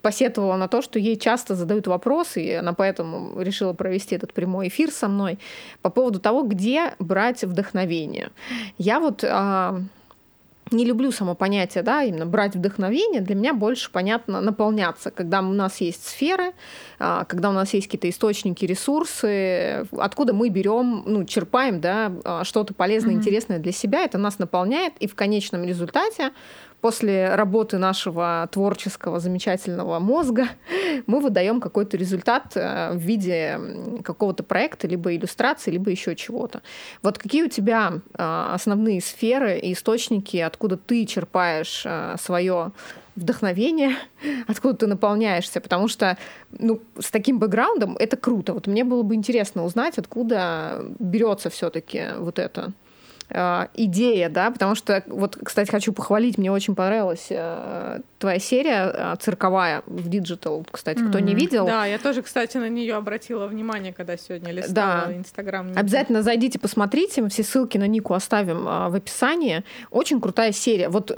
[0.03, 4.69] посетовала на то, что ей часто задают вопросы, и она поэтому решила провести этот прямой
[4.69, 5.39] эфир со мной
[5.83, 8.31] по поводу того, где брать вдохновение.
[8.79, 9.81] Я вот а,
[10.73, 13.21] не люблю само понятие, да, именно брать вдохновение.
[13.21, 16.53] Для меня больше понятно наполняться, когда у нас есть сферы,
[16.99, 22.45] а, когда у нас есть какие-то источники, ресурсы, откуда мы берем, ну, черпаем, да, а,
[22.45, 23.17] что-то полезное, mm-hmm.
[23.17, 26.33] интересное для себя, это нас наполняет, и в конечном результате
[26.81, 30.49] после работы нашего творческого замечательного мозга
[31.07, 33.59] мы выдаем какой-то результат э, в виде
[34.05, 36.63] какого-то проекта, либо иллюстрации, либо еще чего-то.
[37.03, 42.73] Вот какие у тебя э, основные сферы и источники, откуда ты черпаешь э, свое
[43.17, 43.97] вдохновение,
[44.47, 46.17] откуда ты наполняешься, потому что
[46.51, 48.55] ну, с таким бэкграундом это круто.
[48.55, 52.73] Вот мне было бы интересно узнать, откуда берется все-таки вот это.
[53.31, 58.91] Э, идея, да, потому что, вот, кстати, хочу похвалить, мне очень понравилась э, твоя серия
[58.93, 61.09] э, цирковая в Digital, кстати, mm-hmm.
[61.09, 61.67] кто не видел.
[61.67, 65.17] Да, я тоже, кстати, на нее обратила внимание, когда сегодня листала да.
[65.17, 65.71] Инстаграм.
[65.77, 69.63] Обязательно зайдите, посмотрите, мы все ссылки на Нику оставим в описании.
[69.91, 70.89] Очень крутая серия.
[70.89, 71.11] Вот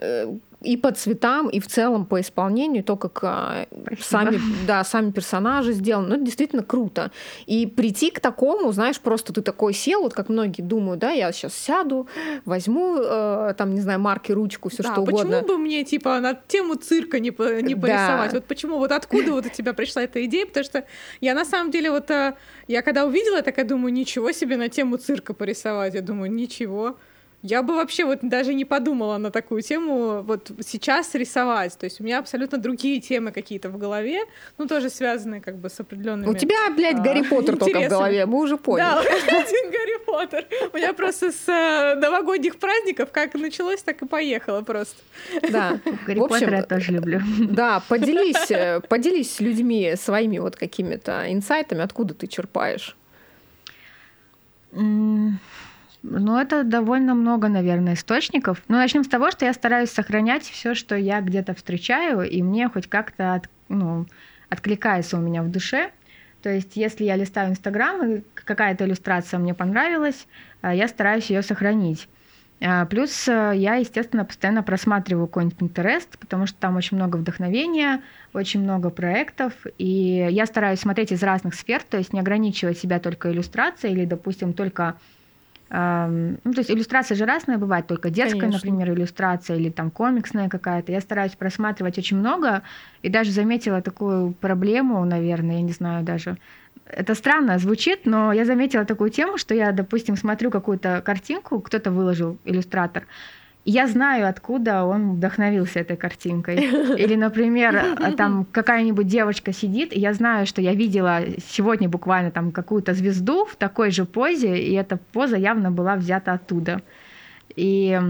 [0.63, 3.67] и по цветам, и в целом по исполнению, то, как а,
[4.01, 7.11] сами, да, сами персонажи сделаны, ну, это действительно круто.
[7.47, 11.33] И прийти к такому, знаешь, просто ты такой сел, вот как многие думают, да, я
[11.33, 12.09] сейчас сяду,
[12.45, 15.41] возьму, э, там, не знаю, марки, ручку, все да, что угодно.
[15.41, 17.31] почему бы мне, типа, на тему цирка не,
[17.63, 18.33] не порисовать?
[18.33, 18.37] Да.
[18.37, 20.47] Вот почему, вот откуда вот у тебя пришла эта идея?
[20.47, 20.85] Потому что
[21.21, 22.35] я на самом деле вот, э,
[22.69, 25.95] я когда увидела, так я думаю, ничего себе на тему цирка порисовать.
[25.95, 26.97] Я думаю, ничего.
[27.43, 31.77] Я бы вообще вот даже не подумала на такую тему вот сейчас рисовать.
[31.79, 34.21] То есть у меня абсолютно другие темы какие-то в голове,
[34.59, 36.29] ну, тоже связанные как бы с определенными...
[36.29, 38.81] У тебя, блядь, а, Гарри Поттер только в голове, мы уже поняли.
[38.81, 39.01] Да,
[39.39, 40.47] один Гарри Поттер.
[40.73, 45.01] У меня просто с э, новогодних праздников как началось, так и поехало просто.
[45.51, 45.81] Да.
[46.07, 47.21] Гарри Поттера я тоже люблю.
[47.39, 52.97] Да, поделись, э, поделись с людьми своими вот какими-то инсайтами, откуда ты черпаешь.
[56.03, 58.63] Ну, это довольно много, наверное, источников.
[58.69, 62.69] Но начнем с того, что я стараюсь сохранять все, что я где-то встречаю, и мне
[62.69, 64.07] хоть как-то от, ну,
[64.49, 65.91] откликается у меня в душе.
[66.43, 70.27] То есть, если я листаю Инстаграм, и какая-то иллюстрация мне понравилась,
[70.63, 72.09] э, я стараюсь ее сохранить.
[72.63, 78.03] А, плюс э, я, естественно, постоянно просматриваю какой-нибудь Pinterest, потому что там очень много вдохновения,
[78.33, 83.01] очень много проектов, и я стараюсь смотреть из разных сфер, то есть не ограничивать себя
[83.01, 84.97] только иллюстрацией или, допустим, только
[85.73, 88.69] ну, то есть иллюстрация же разная бывает, только детская, Конечно.
[88.69, 90.91] например, иллюстрация или там комиксная какая-то.
[90.91, 92.63] Я стараюсь просматривать очень много
[93.03, 96.39] и даже заметила такую проблему, наверное, я не знаю даже.
[96.87, 101.93] Это странно звучит, но я заметила такую тему, что я, допустим, смотрю какую-то картинку, кто-то
[101.93, 103.07] выложил, иллюстратор,
[103.71, 106.57] я знаю, откуда он вдохновился этой картинкой.
[106.99, 112.53] Или, например, там какая-нибудь девочка сидит, и я знаю, что я видела сегодня буквально там
[112.53, 116.83] какую-то звезду в такой же позе, и эта поза явно была взята оттуда.
[117.57, 118.01] И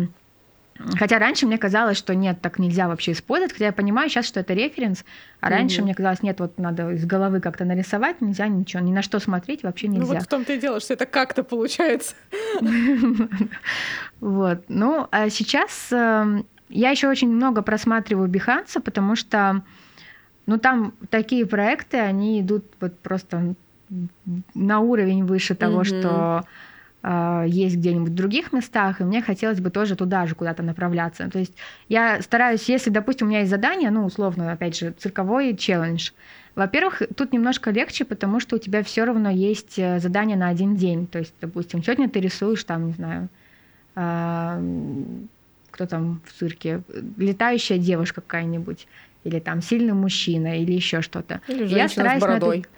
[0.98, 4.40] Хотя раньше мне казалось, что нет, так нельзя вообще использовать, хотя я понимаю сейчас, что
[4.40, 5.04] это референс,
[5.40, 5.84] а раньше угу.
[5.84, 9.62] мне казалось, нет, вот надо из головы как-то нарисовать, нельзя ничего, ни на что смотреть
[9.62, 10.06] вообще нельзя.
[10.06, 12.14] Ну вот в том-то и дело, что это как-то получается.
[14.20, 19.62] Вот, ну, а сейчас эм, я еще очень много просматриваю Биханса, потому что,
[20.44, 23.54] ну, там такие проекты, они идут вот просто
[24.54, 26.44] на уровень выше того, что
[27.02, 31.30] есть где-нибудь в других местах, и мне хотелось бы тоже туда же куда-то направляться.
[31.30, 31.54] То есть
[31.88, 36.10] я стараюсь, если, допустим, у меня есть задание, ну, условно, опять же, цирковой челлендж,
[36.54, 40.76] во-первых, тут немножко легче, потому что у тебя все равно есть э, задание на один
[40.76, 41.06] день.
[41.06, 43.28] То есть, допустим, сегодня ты рисуешь там, не знаю,
[43.94, 44.60] а,
[45.70, 46.82] кто там в цирке,
[47.16, 48.86] летающая девушка какая-нибудь,
[49.24, 51.40] или там сильный мужчина, или еще что-то.
[51.48, 52.58] Или женщина я стараюсь с бородой.
[52.58, 52.68] На это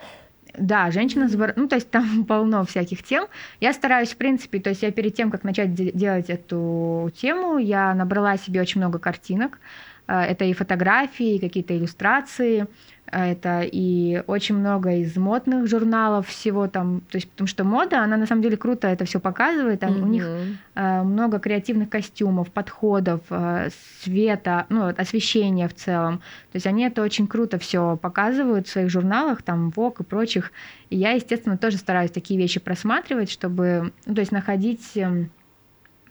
[0.57, 3.27] да, женщина ну, то есть там полно всяких тем.
[3.61, 7.95] Я стараюсь, в принципе, то есть я перед тем, как начать делать эту тему, я
[7.95, 9.59] набрала себе очень много картинок.
[10.07, 12.67] Э, это и фотографии, и какие-то иллюстрации,
[13.13, 18.17] это и очень много из модных журналов всего там, то есть потому что мода, она
[18.17, 20.03] на самом деле круто это все показывает, там, mm-hmm.
[20.03, 20.27] у них
[20.75, 23.69] э, много креативных костюмов, подходов, э,
[24.03, 26.19] света, ну освещения в целом,
[26.51, 30.51] то есть они это очень круто все показывают в своих журналах, там Vogue и прочих,
[30.89, 35.27] и я, естественно, тоже стараюсь такие вещи просматривать, чтобы, ну, то есть находить, э,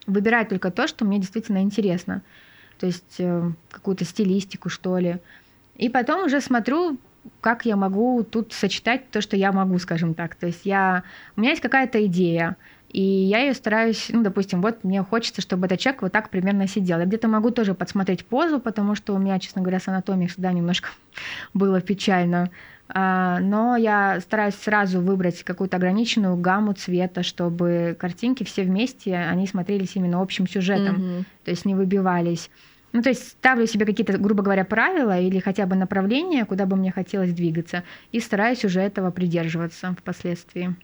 [0.06, 2.22] выбирать только то, что мне действительно интересно,
[2.80, 5.18] то есть э, какую-то стилистику что ли.
[5.78, 6.98] И потом уже смотрю,
[7.40, 10.36] как я могу тут сочетать то, что я могу, скажем так.
[10.36, 11.04] То есть я,
[11.36, 12.56] у меня есть какая-то идея,
[12.90, 16.68] и я ее стараюсь, ну, допустим, вот мне хочется, чтобы этот человек вот так примерно
[16.68, 17.00] сидел.
[17.00, 20.52] Я где-то могу тоже подсмотреть позу, потому что у меня, честно говоря, с анатомией всегда
[20.52, 20.90] немножко
[21.54, 22.52] было печально.
[22.94, 29.48] А, но я стараюсь сразу выбрать какую-то ограниченную гамму цвета, чтобы картинки все вместе, они
[29.48, 31.24] смотрелись именно общим сюжетом, mm-hmm.
[31.46, 32.50] то есть не выбивались.
[32.94, 36.76] Ну, то есть ставлю себе какие-то, грубо говоря, правила или хотя бы направления, куда бы
[36.76, 40.76] мне хотелось двигаться, и стараюсь уже этого придерживаться впоследствии.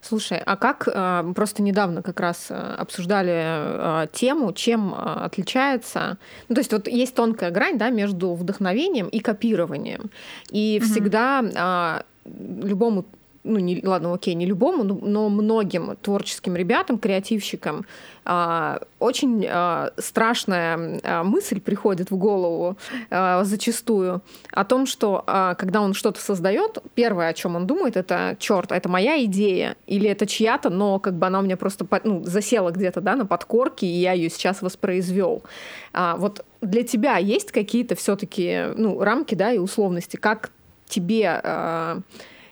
[0.00, 6.54] Слушай, а как э, просто недавно как раз э, обсуждали э, тему, чем отличается, ну
[6.54, 10.10] то есть вот есть тонкая грань, да, между вдохновением и копированием,
[10.50, 10.90] и угу.
[10.90, 13.04] всегда а, любому
[13.46, 17.86] ну, не, ладно, окей, не любому, но многим творческим ребятам, креативщикам
[18.28, 22.76] а, очень а, страшная а, мысль приходит в голову
[23.10, 25.24] зачастую о том, что
[25.58, 30.08] когда он что-то создает, первое, о чем он думает, это черт, это моя идея или
[30.08, 33.86] это чья-то, но как бы она у меня просто ну, засела где-то да, на подкорке,
[33.86, 35.44] и я ее сейчас воспроизвел.
[35.92, 40.50] Вот для тебя есть какие-то все-таки ну, рамки да, и условности, как
[40.88, 41.40] тебе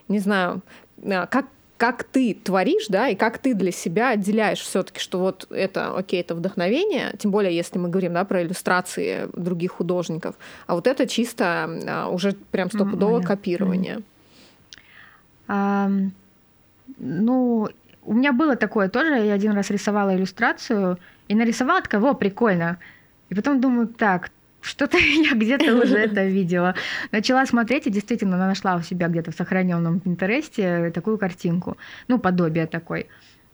[0.07, 0.84] не знаю, а,
[1.29, 1.45] как
[1.77, 6.21] как ты творишь, да, и как ты для себя отделяешь все-таки, что вот это, окей,
[6.21, 10.35] это вдохновение, тем более, если мы говорим, да, про иллюстрации других художников,
[10.67, 13.25] а вот это чисто а, уже прям стопудово mm-hmm.
[13.25, 13.95] копирование.
[13.95, 14.03] Mm-hmm.
[15.47, 16.11] Um,
[16.97, 17.69] ну,
[18.03, 22.77] у меня было такое тоже, я один раз рисовала иллюстрацию и нарисовала такого, прикольно.
[23.29, 24.29] И потом думаю, так,
[24.65, 26.75] что-то я где-то уже это видела.
[27.11, 31.77] Начала смотреть и действительно нашла у себя где-то в сохраненном Пинтересте такую картинку.
[32.07, 33.07] Ну, подобие такой.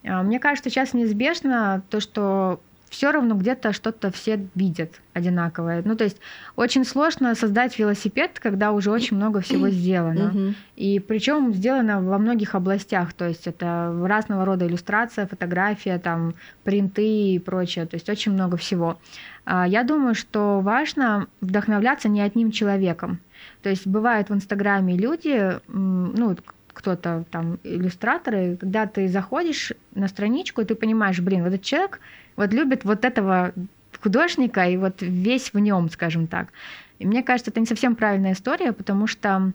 [0.04, 5.82] А, мне кажется, сейчас неизбежно то, что все равно где-то что-то все видят одинаковое.
[5.86, 6.18] Ну, то есть
[6.58, 10.54] очень сложно создать велосипед, когда уже очень много всего сделано.
[10.76, 13.14] И причем сделано во многих областях.
[13.14, 16.34] То есть это разного рода иллюстрация, фотография, там,
[16.66, 17.86] принты и прочее.
[17.86, 19.00] То есть очень много всего.
[19.46, 23.20] А, я думаю, что важно вдохновляться не одним человеком.
[23.64, 26.36] То есть бывают в Инстаграме люди, ну,
[26.74, 32.00] кто-то там иллюстраторы, когда ты заходишь на страничку, и ты понимаешь, блин, вот этот человек
[32.36, 33.54] вот любит вот этого
[34.02, 36.48] художника и вот весь в нем, скажем так.
[37.00, 39.52] И мне кажется, это не совсем правильная история, потому что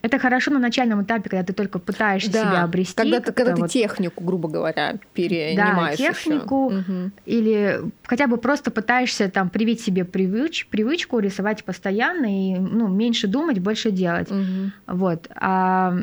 [0.00, 2.94] это хорошо на начальном этапе, когда ты только пытаешься да, себя обрести.
[2.96, 3.70] Когда ты, когда ты вот...
[3.70, 5.98] технику, грубо говоря, перенимаешь.
[5.98, 6.66] Да, технику.
[6.68, 7.10] Угу.
[7.26, 13.26] Или хотя бы просто пытаешься там привить себе привыч, привычку рисовать постоянно и ну, меньше
[13.26, 14.30] думать, больше делать.
[14.30, 14.96] Угу.
[14.98, 15.28] Вот.
[15.34, 15.94] А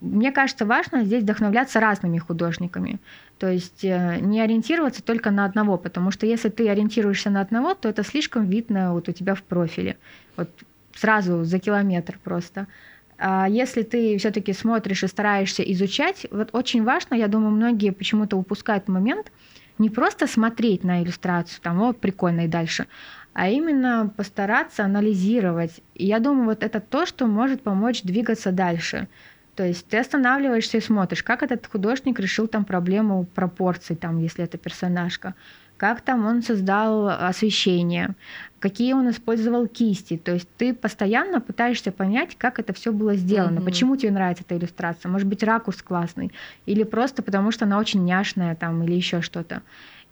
[0.00, 2.98] мне кажется, важно здесь вдохновляться разными художниками.
[3.38, 7.74] То есть э, не ориентироваться только на одного, потому что если ты ориентируешься на одного,
[7.74, 9.96] то это слишком видно вот у тебя в профиле.
[10.36, 10.48] Вот
[10.94, 12.66] сразу за километр просто.
[13.18, 18.36] А если ты все-таки смотришь и стараешься изучать, вот очень важно, я думаю, многие почему-то
[18.36, 19.30] упускают момент,
[19.78, 22.86] не просто смотреть на иллюстрацию, там, о, прикольно и дальше,
[23.32, 25.80] а именно постараться анализировать.
[25.94, 29.08] И я думаю, вот это то, что может помочь двигаться дальше.
[29.54, 34.44] То есть ты останавливаешься и смотришь, как этот художник решил там проблему пропорций, там, если
[34.44, 35.34] это персонажка,
[35.76, 38.14] как там он создал освещение,
[38.60, 40.16] какие он использовал кисти.
[40.16, 43.64] То есть ты постоянно пытаешься понять, как это все было сделано, mm-hmm.
[43.64, 45.10] почему тебе нравится эта иллюстрация.
[45.10, 46.32] Может быть, ракурс классный,
[46.66, 49.62] или просто потому, что она очень няшная там, или еще что-то.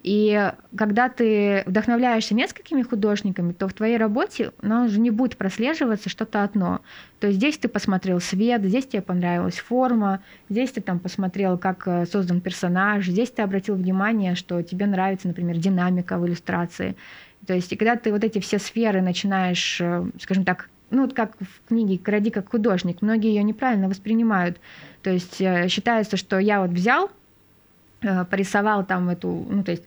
[0.03, 6.09] И когда ты вдохновляешься несколькими художниками, то в твоей работе ну, уже не будет прослеживаться
[6.09, 6.81] что-то одно.
[7.19, 11.87] То есть здесь ты посмотрел свет, здесь тебе понравилась форма, здесь ты там посмотрел, как
[11.87, 16.95] э, создан персонаж, здесь ты обратил внимание, что тебе нравится, например, динамика в иллюстрации.
[17.45, 21.13] То есть и когда ты вот эти все сферы начинаешь, э, скажем так, ну вот
[21.13, 24.59] как в книге «Кради как художник», многие ее неправильно воспринимают.
[25.03, 27.11] То есть э, считается, что я вот взял
[28.29, 29.83] порисовал там эту, ну, то есть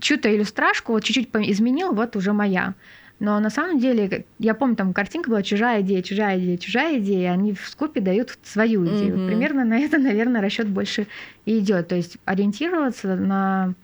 [0.00, 2.74] чью-то иллюстрашку, вот чуть-чуть изменил, вот уже моя.
[3.20, 7.32] Но на самом деле, я помню, там картинка была чужая идея, чужая идея, чужая идея,
[7.32, 9.16] они в скупе дают свою идею.
[9.16, 9.26] Mm-hmm.
[9.26, 11.06] Примерно на это, наверное, расчет больше
[11.44, 11.88] и идет.
[11.88, 13.74] То есть ориентироваться на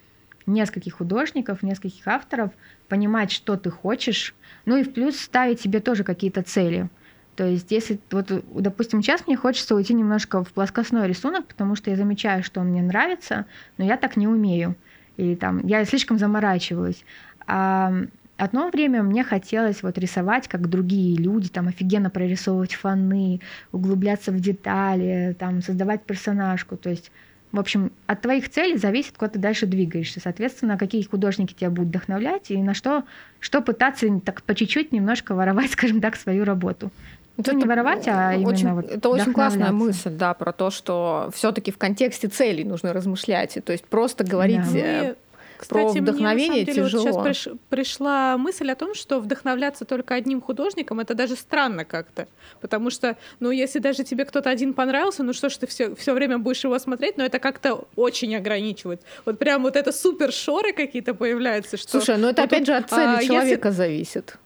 [0.47, 2.51] нескольких художников, нескольких авторов,
[2.89, 6.89] понимать, что ты хочешь, ну и в плюс ставить себе тоже какие-то цели.
[7.37, 11.91] То есть, если вот, допустим, сейчас мне хочется уйти немножко в плоскостной рисунок, потому что
[11.91, 13.45] я замечаю, что он мне нравится,
[13.77, 14.75] но я так не умею.
[15.19, 17.05] Или там я слишком заморачиваюсь.
[17.47, 17.93] А
[18.39, 24.41] одно время мне хотелось вот рисовать, как другие люди, там офигенно прорисовывать фоны, углубляться в
[24.41, 26.77] детали, там создавать персонажку.
[26.77, 27.13] То есть
[27.53, 30.21] в общем, от твоих целей зависит, куда ты дальше двигаешься.
[30.21, 33.05] Соответственно, какие художники тебя будут вдохновлять и на что,
[33.41, 36.91] что пытаться так по чуть-чуть немножко воровать, скажем так, свою работу.
[37.39, 40.71] Это ну, не воровать, а именно очень, вот Это очень классная мысль, да, про то,
[40.71, 43.59] что все таки в контексте целей нужно размышлять.
[43.65, 44.79] То есть просто говорить да.
[44.79, 45.15] Э,
[45.59, 47.03] кстати, про вдохновение мне, на самом деле, тяжело.
[47.05, 51.85] Вот сейчас приш, пришла мысль о том, что вдохновляться только одним художником это даже странно
[51.85, 52.29] как-то.
[52.61, 56.15] Потому что, ну, если даже тебе кто-то один понравился, ну что ж ты все, все
[56.15, 59.03] время будешь его смотреть, но это как-то очень ограничивает.
[59.25, 61.77] Вот прям вот это супер шоры какие-то появляются.
[61.77, 63.77] Что Слушай, ну это вот опять тут, же от цели а, человека если...
[63.77, 64.39] зависит.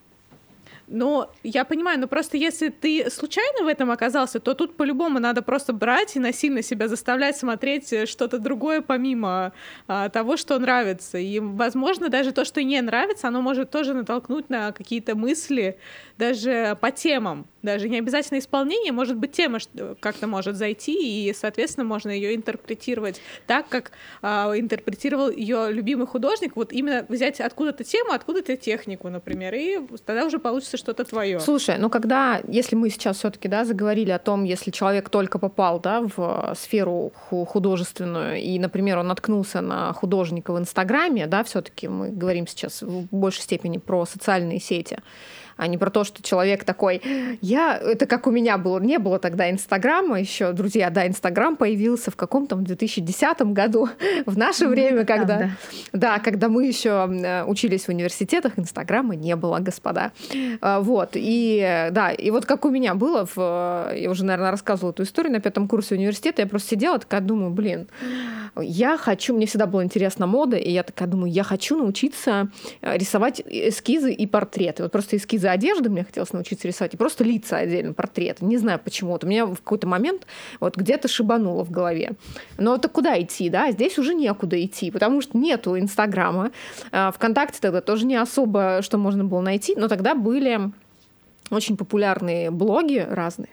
[0.93, 5.41] Но я понимаю, но просто если ты случайно в этом оказался, то тут по-любому надо
[5.41, 9.53] просто брать и насильно себя заставлять смотреть э, что-то другое помимо
[9.87, 11.17] а, того, что нравится.
[11.17, 15.79] И, возможно, даже то, что не нравится, оно может тоже натолкнуть на какие-то мысли,
[16.19, 17.47] даже по темам.
[17.63, 19.59] Даже не обязательно исполнение, может быть, тема
[20.01, 23.93] как-то может зайти, и, соответственно, можно ее интерпретировать так, как
[24.23, 26.57] а, интерпретировал ее любимый художник.
[26.57, 31.39] Вот именно взять откуда-то тему, откуда-то технику, например, и тогда уже получится что-то твое.
[31.41, 35.81] Слушай, ну когда, если мы сейчас все-таки да, заговорили о том, если человек только попал
[35.81, 42.11] да, в сферу художественную, и, например, он наткнулся на художника в Инстаграме, да, все-таки мы
[42.11, 44.99] говорим сейчас в большей степени про социальные сети
[45.61, 47.03] а не про то, что человек такой,
[47.43, 52.11] я, это как у меня было, не было тогда Инстаграма еще, друзья, да, Инстаграм появился
[52.11, 53.91] в каком-то 2010 году,
[54.27, 55.51] в наше время, когда,
[55.93, 60.13] да, когда мы еще учились в университетах, Инстаграма не было, господа.
[60.63, 64.93] А, вот, и да, и вот как у меня было, в, я уже, наверное, рассказывала
[64.93, 67.87] эту историю на пятом курсе университета, я просто сидела такая, думаю, блин,
[68.57, 72.49] я хочу, мне всегда была интересна мода, и я такая думаю, я хочу научиться
[72.81, 74.83] э, рисовать эскизы и портреты.
[74.83, 78.45] Вот просто эскизы одежды мне хотелось научиться рисовать, и просто лица отдельно, портреты.
[78.45, 79.13] Не знаю почему.
[79.13, 80.27] Вот у меня в какой-то момент
[80.61, 82.13] вот где-то шибануло в голове.
[82.59, 83.71] Но это куда идти, да?
[83.71, 86.51] Здесь уже некуда идти, потому что нету Инстаграма.
[86.93, 90.71] А, Вконтакте тогда тоже не особо что можно было найти, но тогда были
[91.51, 93.51] очень популярные блоги разные.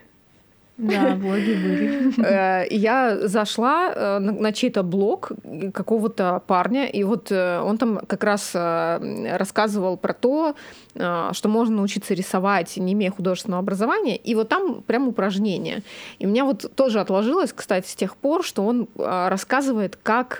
[0.77, 1.97] Да, блоги были.
[2.27, 5.31] Э, я зашла э, на чей-то блог
[5.73, 10.55] какого-то парня, и вот э, он там как раз рассказывал про то,
[10.93, 15.83] что можно научиться рисовать, не имея художественного образования, и вот там прям упражнения.
[16.19, 20.39] И у меня вот тоже отложилось, кстати, с тех пор, что он рассказывает, как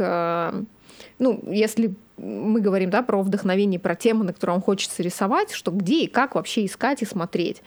[1.20, 5.72] ну, если мы говорим да, про вдохновение, про темы, на которые вам хочется рисовать, что
[5.72, 7.62] где и как вообще искать и смотреть.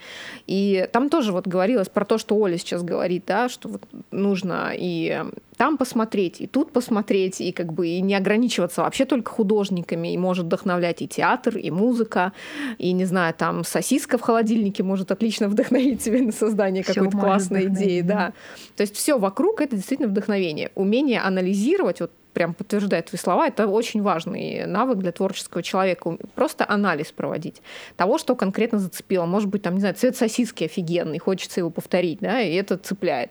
[0.47, 4.71] И там тоже вот говорилось про то, что Оля сейчас говорит, да, что вот нужно
[4.75, 5.23] и
[5.57, 10.17] там посмотреть, и тут посмотреть, и как бы и не ограничиваться вообще только художниками, и
[10.17, 12.33] может вдохновлять и театр, и музыка,
[12.77, 17.67] и, не знаю, там сосиска в холодильнике может отлично вдохновить тебя на создание какой-то классной
[17.67, 18.33] идеи, да.
[18.75, 20.71] То есть все вокруг это действительно вдохновение.
[20.73, 22.11] Умение анализировать, вот
[22.41, 26.17] прям подтверждает твои слова, это очень важный навык для творческого человека.
[26.33, 27.61] Просто анализ проводить
[27.95, 29.27] того, что конкретно зацепило.
[29.27, 33.29] Может быть, там, не знаю, цвет сосиски офигенный, хочется его повторить, да, и это цепляет.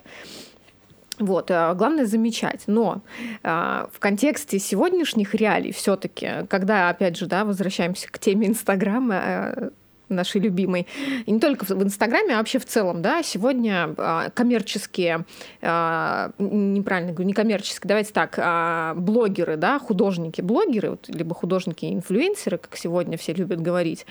[1.19, 2.63] Вот, а, главное замечать.
[2.69, 3.03] Но
[3.43, 9.71] а, в контексте сегодняшних реалий все-таки, когда, опять же, да, возвращаемся к теме Инстаграма, а,
[10.11, 10.87] нашей любимой,
[11.27, 15.25] и не только в Инстаграме, а вообще в целом, да, сегодня а, коммерческие,
[15.63, 22.59] а, неправильно говорю, не коммерческие, давайте так, а, блогеры, да, художники, блогеры, вот, либо художники-инфлюенсеры,
[22.59, 24.07] как сегодня все любят говорить,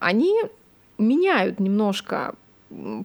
[0.00, 0.34] они
[0.98, 2.34] меняют немножко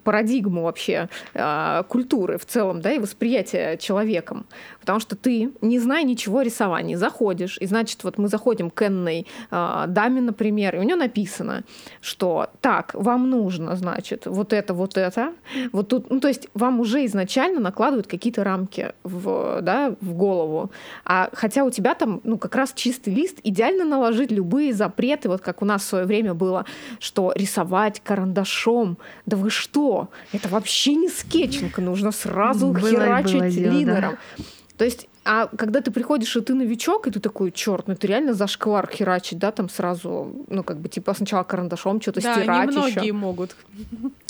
[0.03, 4.45] парадигму вообще э, культуры в целом, да, и восприятия человеком.
[4.83, 8.85] Потому что ты, не зная ничего о рисовании, заходишь, и значит, вот мы заходим к
[8.85, 11.63] Энной э, даме, например, и у нее написано,
[12.01, 15.31] что так, вам нужно, значит, вот это, вот это,
[15.71, 20.69] вот тут, ну, то есть вам уже изначально накладывают какие-то рамки в, да, в голову.
[21.05, 25.39] А хотя у тебя там, ну, как раз чистый лист, идеально наложить любые запреты, вот
[25.39, 26.65] как у нас в свое время было,
[26.99, 30.09] что рисовать карандашом, да вы что?
[30.33, 34.17] Это вообще не скетчинг, нужно сразу было, херачить было дело, линером.
[34.37, 34.43] Да.
[34.77, 38.07] То есть а когда ты приходишь, и ты новичок, и ты такой, черт, ну это
[38.07, 42.69] реально зашквар херачить, да, там сразу, ну как бы типа сначала карандашом что-то да, стирать
[42.69, 43.13] не многие еще.
[43.13, 43.55] могут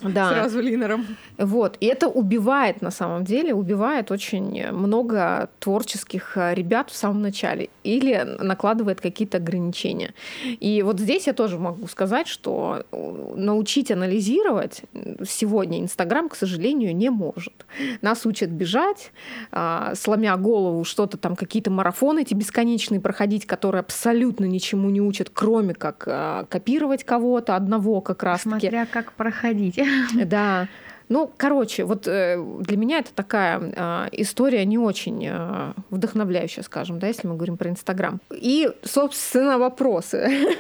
[0.02, 0.30] да.
[0.30, 1.06] сразу линером.
[1.38, 7.22] Вот, и это убивает на самом деле, убивает очень много творческих э, ребят в самом
[7.22, 10.14] начале или накладывает какие-то ограничения.
[10.44, 14.84] И вот здесь я тоже могу сказать, что э, научить анализировать
[15.28, 17.66] сегодня Инстаграм, к сожалению, не может.
[18.02, 19.12] Нас учат бежать,
[19.52, 25.30] а, сломя голову что-то там, какие-то марафоны эти бесконечные проходить, которые абсолютно ничему не учат,
[25.32, 28.60] кроме как э, копировать кого-то одного как раз -таки.
[28.60, 29.80] Смотря как проходить.
[30.26, 30.68] Да.
[31.10, 37.00] Ну, короче, вот э, для меня это такая э, история не очень э, вдохновляющая, скажем,
[37.00, 38.20] да, если мы говорим про Инстаграм.
[38.32, 40.56] И, собственно, вопросы.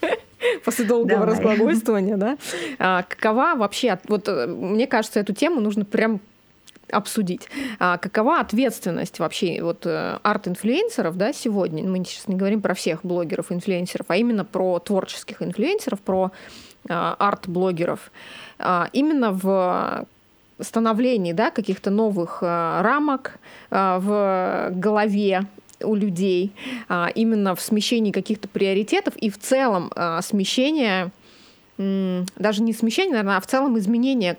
[0.64, 2.38] После долгого разглагольствования, да.
[2.78, 6.20] А, какова вообще, вот э, мне кажется, эту тему нужно прям
[6.90, 7.48] обсудить.
[7.78, 11.82] А какова ответственность вообще вот э, арт-инфлюенсеров да, сегодня?
[11.88, 16.32] Мы сейчас не говорим про всех блогеров-инфлюенсеров, а именно про творческих инфлюенсеров, про
[16.88, 18.10] а, арт-блогеров.
[18.58, 20.06] А, именно в
[20.60, 23.38] становлении да, каких-то новых рамок
[23.70, 25.46] в голове
[25.82, 26.52] у людей,
[27.14, 31.12] именно в смещении каких-то приоритетов и в целом смещение
[32.36, 34.36] даже не смещение, наверное, а в целом изменение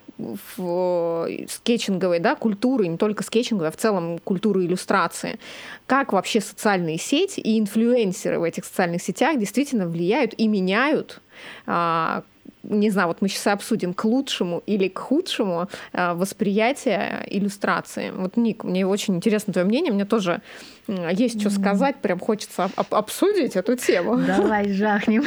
[0.57, 5.39] в скетчинговой да, культуры, не только скетчинговой, а в целом культуры иллюстрации.
[5.87, 11.19] Как вообще социальные сети и инфлюенсеры в этих социальных сетях действительно влияют и меняют
[11.65, 12.23] а,
[12.63, 18.11] не знаю, вот мы сейчас обсудим к лучшему или к худшему а, восприятие иллюстрации.
[18.11, 20.41] Вот, Ник, мне очень интересно твое мнение, мне тоже
[20.87, 24.17] есть что сказать, прям хочется обсудить эту тему.
[24.17, 25.23] Давай жахнем.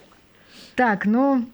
[0.74, 1.46] Так, ну,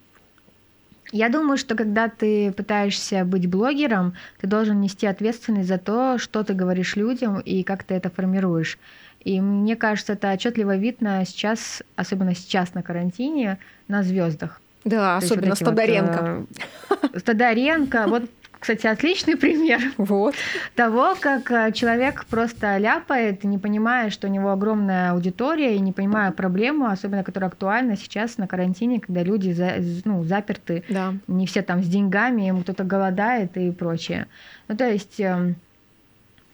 [1.12, 6.42] я думаю, что когда ты пытаешься быть блогером, ты должен нести ответственность за то, что
[6.42, 8.78] ты говоришь людям и как ты это формируешь.
[9.24, 13.58] И мне кажется, это отчетливо видно сейчас, особенно сейчас на карантине,
[13.88, 14.60] на звездах.
[14.84, 16.44] Да, То особенно вот Стадоренко.
[16.88, 18.04] Вот, э, Стадоренко.
[18.06, 20.34] Вот кстати, отличный пример вот.
[20.74, 25.92] того, как э, человек просто ляпает, не понимая, что у него огромная аудитория, и не
[25.92, 31.14] понимая проблему, особенно которая актуальна сейчас на карантине, когда люди за, ну, заперты, да.
[31.26, 34.26] не все там с деньгами, ему кто-то голодает и прочее.
[34.68, 35.57] Ну, то есть эм,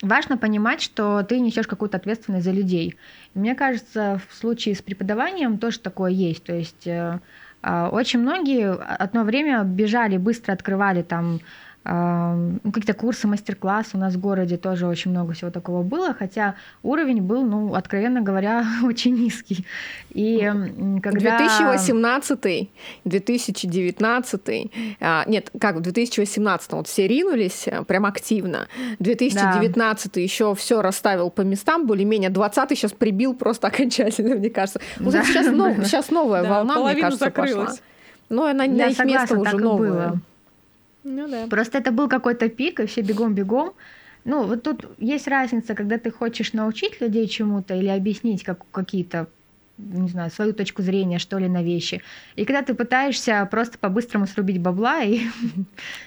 [0.03, 2.97] важно понимать, что ты несешь какую-то ответственность за людей.
[3.35, 6.45] И мне кажется, в случае с преподаванием тоже такое есть.
[6.45, 7.21] То есть э,
[7.63, 11.41] а, очень многие одно время бежали, быстро открывали там
[11.85, 16.55] ну, какие-то курсы, мастер-классы у нас в городе тоже очень много всего такого было, хотя
[16.83, 19.67] уровень был, ну, откровенно говоря, очень низкий.
[20.11, 20.39] И
[21.03, 21.39] когда...
[21.39, 22.71] 2018,
[23.05, 24.71] 2019,
[25.01, 28.69] а, нет, как в 2018 вот все ринулись э, прям активно,
[29.01, 30.21] 2019 да.
[30.21, 34.81] еще все расставил по местам, более-менее 20 сейчас прибил просто окончательно, мне кажется.
[35.01, 35.25] Ну, да.
[35.25, 37.71] сейчас, нов, сейчас новая да, волна, мне кажется, закрылась.
[37.71, 37.85] пошла.
[38.29, 39.91] Но она на их место уже новое.
[39.91, 40.21] Было.
[41.05, 41.47] Ну да.
[41.49, 43.75] Просто это был какой-то пик, и все бегом-бегом.
[44.25, 49.27] Ну, вот тут есть разница, когда ты хочешь научить людей чему-то или объяснить как, какие-то
[49.79, 52.03] не знаю, свою точку зрения, что ли, на вещи.
[52.37, 55.23] И когда ты пытаешься просто по-быстрому срубить бабла, и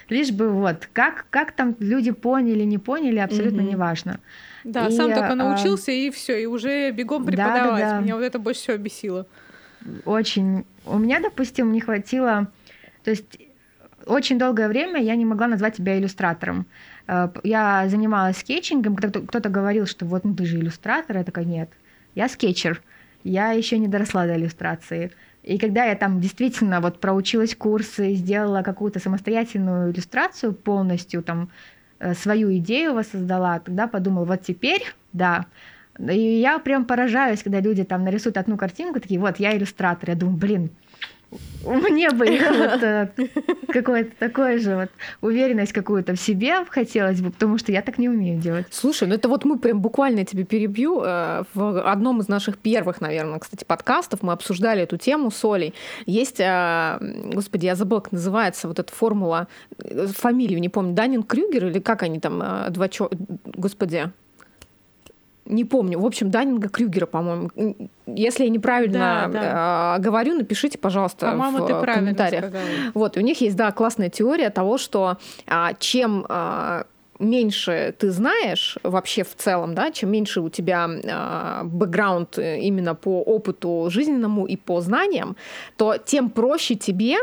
[0.08, 3.70] лишь бы вот, как, как там люди поняли, не поняли, абсолютно mm-hmm.
[3.70, 4.20] неважно.
[4.64, 7.80] Да, и, сам только а, научился, а, и все, и уже бегом преподавать.
[7.82, 8.00] Да, да, да.
[8.00, 9.26] Меня вот это больше всего бесило.
[10.04, 10.64] Очень.
[10.84, 12.48] У меня, допустим, не хватило...
[13.04, 13.38] То есть
[14.06, 16.66] очень долгое время я не могла назвать себя иллюстратором.
[17.06, 21.70] Э, я занималась скетчингом, кто-то говорил, что вот ну, ты же иллюстратор, я такая, нет,
[22.14, 22.82] я скетчер,
[23.24, 25.12] я еще не доросла до иллюстрации.
[25.42, 31.50] И когда я там действительно вот проучилась курсы, сделала какую-то самостоятельную иллюстрацию полностью, там
[32.00, 34.82] э, свою идею воссоздала, тогда подумала, вот теперь,
[35.12, 35.46] да.
[35.98, 40.10] И я прям поражаюсь, когда люди там нарисуют одну картинку, такие, вот, я иллюстратор.
[40.10, 40.70] Я думаю, блин,
[41.64, 43.10] мне бы вот э,
[43.68, 48.08] какое-то такое же вот уверенность какую-то в себе хотелось бы, потому что я так не
[48.08, 48.66] умею делать.
[48.70, 51.02] Слушай, ну это вот мы прям буквально тебе перебью.
[51.04, 55.74] Э, в одном из наших первых, наверное, кстати, подкастов мы обсуждали эту тему с Олей.
[56.06, 56.98] Есть, э,
[57.32, 59.48] господи, я забыла, как называется вот эта формула,
[60.14, 63.10] фамилию не помню, Данин Крюгер или как они там, два чё...
[63.44, 64.10] Господи,
[65.46, 65.98] не помню.
[65.98, 67.50] В общем, Данинга Крюгера, по-моему.
[68.06, 69.96] Если я неправильно да, да.
[69.98, 72.46] говорю, напишите, пожалуйста, по-моему, в ты комментариях.
[72.46, 72.64] Сказала.
[72.94, 76.86] Вот, и у них есть, да, классная теория того, что а, чем а,
[77.18, 83.22] меньше ты знаешь вообще в целом, да, чем меньше у тебя э, бэкграунд именно по
[83.22, 85.36] опыту жизненному и по знаниям,
[85.76, 87.16] то тем проще тебе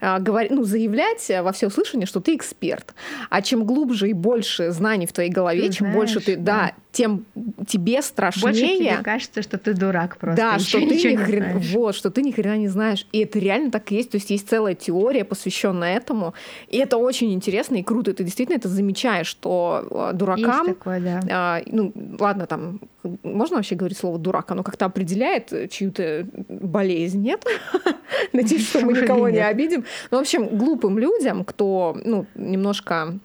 [0.00, 2.94] э, говорить, ну, заявлять во все услышание, что ты эксперт.
[3.30, 6.42] А чем глубже и больше знаний в твоей голове, ты чем знаешь, больше ты, да,
[6.42, 7.26] да тем
[7.66, 8.44] тебе страшнее.
[8.44, 10.36] Больше тебе кажется, что ты дурак просто.
[10.36, 13.06] Да, что ты ни хрена, вот, что ты ни хрена не знаешь.
[13.12, 14.12] И это реально так и есть.
[14.12, 16.32] То есть есть целая теория, посвященная этому.
[16.68, 18.14] И это очень интересно и круто.
[18.14, 20.68] Ты действительно это замечаешь, что а, дуракам...
[20.68, 21.20] Есть такое, да.
[21.30, 22.80] А, ну, ладно, там,
[23.22, 24.50] можно вообще говорить слово дурак?
[24.50, 27.44] Оно как-то определяет чью-то болезнь, нет?
[28.32, 29.84] Надеюсь, что мы никого не обидим.
[30.10, 33.18] Ну, в общем, глупым людям, кто, ну, немножко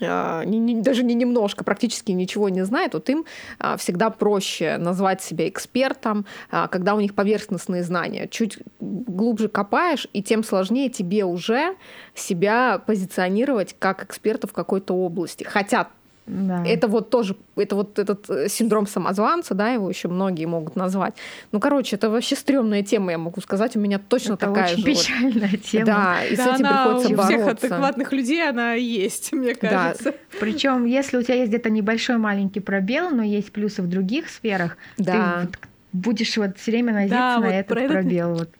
[0.00, 3.24] не, не, даже не немножко, практически ничего не знает, вот им
[3.58, 8.28] а, всегда проще назвать себя экспертом, а, когда у них поверхностные знания.
[8.28, 11.76] Чуть глубже копаешь, и тем сложнее тебе уже
[12.14, 15.44] себя позиционировать как эксперта в какой-то области.
[15.44, 15.88] Хотя
[16.28, 16.64] да.
[16.64, 21.14] Это вот тоже, это вот этот э, синдром самозванца, да, его еще многие могут назвать.
[21.52, 24.78] Ну, короче, это вообще стрёмная тема, я могу сказать, у меня точно это такая очень
[24.78, 24.84] же.
[24.84, 25.62] печальная вот.
[25.62, 25.86] тема.
[25.86, 27.36] Да, и да, с этим она приходится у бороться.
[27.36, 30.12] всех адекватных людей она есть, мне кажется.
[30.12, 30.38] Да.
[30.40, 34.76] Причем, если у тебя есть где-то небольшой маленький пробел, но есть плюсы в других сферах,
[34.98, 35.46] да.
[35.50, 35.58] ты
[35.92, 38.34] будешь вот все время надеяться да, на вот этот про пробел.
[38.34, 38.50] Вот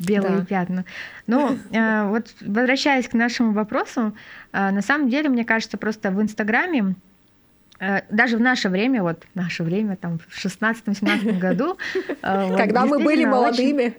[0.00, 0.44] белые да.
[0.44, 0.84] пятна.
[1.26, 4.14] Ну, э, вот возвращаясь к нашему вопросу,
[4.52, 6.94] э, на самом деле, мне кажется, просто в Инстаграме
[7.78, 11.76] э, даже в наше время, вот наше время, там, в 16-17 году...
[12.22, 13.94] Когда мы были молодыми.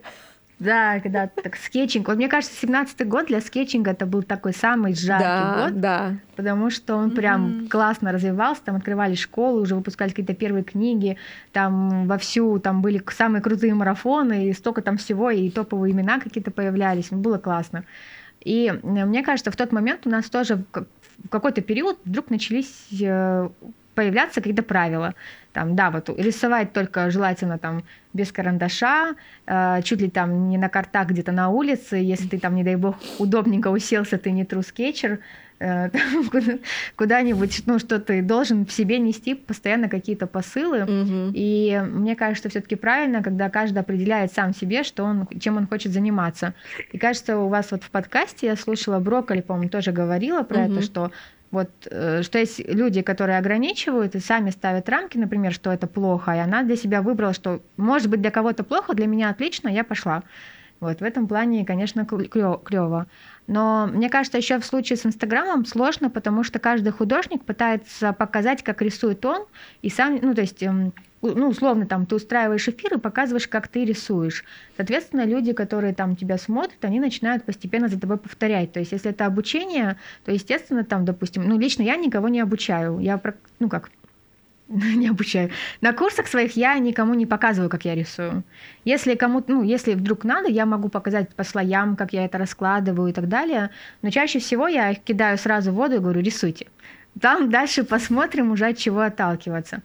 [0.61, 2.07] Да, когда так скетчинг.
[2.07, 5.81] Вот мне кажется, 17-й год для скетчинга это был такой самый жаркий да, год.
[5.81, 6.13] Да.
[6.35, 7.67] Потому что он прям mm-hmm.
[7.67, 11.17] классно развивался, там открывали школы, уже выпускались какие-то первые книги,
[11.51, 16.51] там вовсю там были самые крутые марафоны, и столько там всего, и топовые имена какие-то
[16.51, 17.07] появлялись.
[17.09, 17.83] Было классно.
[18.39, 22.85] И э, мне кажется, в тот момент у нас тоже в какой-то период вдруг начались
[23.01, 23.49] э,
[23.95, 25.13] появляться какие-то правила.
[25.53, 27.83] Там, да, вот рисовать только желательно там
[28.13, 29.15] без карандаша,
[29.45, 32.75] э, чуть ли там не на картах где-то на улице, если ты там, не дай
[32.75, 35.19] бог, удобненько уселся, ты не sketcher,
[35.59, 35.89] э,
[36.95, 40.83] куда-нибудь, ну, что ты должен в себе нести постоянно какие-то посылы.
[40.83, 41.31] Угу.
[41.33, 45.91] И мне кажется, все-таки правильно, когда каждый определяет сам себе, что он, чем он хочет
[45.91, 46.53] заниматься.
[46.93, 50.73] И кажется, у вас вот в подкасте я слушала Брокколи, по-моему, тоже говорила про угу.
[50.73, 51.11] это, что
[51.51, 56.33] вот, э, что есть люди, которые ограничивают и сами ставят рамки, например, что это плохо,
[56.33, 59.83] и она для себя выбрала, что может быть для кого-то плохо, для меня отлично, я
[59.83, 60.23] пошла.
[60.79, 63.05] Вот в этом плане, конечно, клево.
[63.45, 68.63] Но мне кажется, еще в случае с Инстаграмом сложно, потому что каждый художник пытается показать,
[68.63, 69.45] как рисует он,
[69.83, 73.67] и сам, ну, то есть эм, ну, условно, там, ты устраиваешь эфир и показываешь, как
[73.67, 74.43] ты рисуешь.
[74.75, 78.71] Соответственно, люди, которые там тебя смотрят, они начинают постепенно за тобой повторять.
[78.73, 82.99] То есть, если это обучение, то, естественно, там, допустим, ну, лично я никого не обучаю.
[82.99, 83.21] Я,
[83.59, 83.91] ну, как,
[84.71, 85.49] не обучаю.
[85.81, 88.43] На курсах своих я никому не показываю, как я рисую.
[88.85, 93.09] Если кому ну, если вдруг надо, я могу показать по слоям, как я это раскладываю
[93.09, 93.69] и так далее.
[94.01, 96.67] Но чаще всего я кидаю сразу в воду и говорю, рисуйте.
[97.19, 99.81] Там дальше посмотрим уже от чего отталкиваться.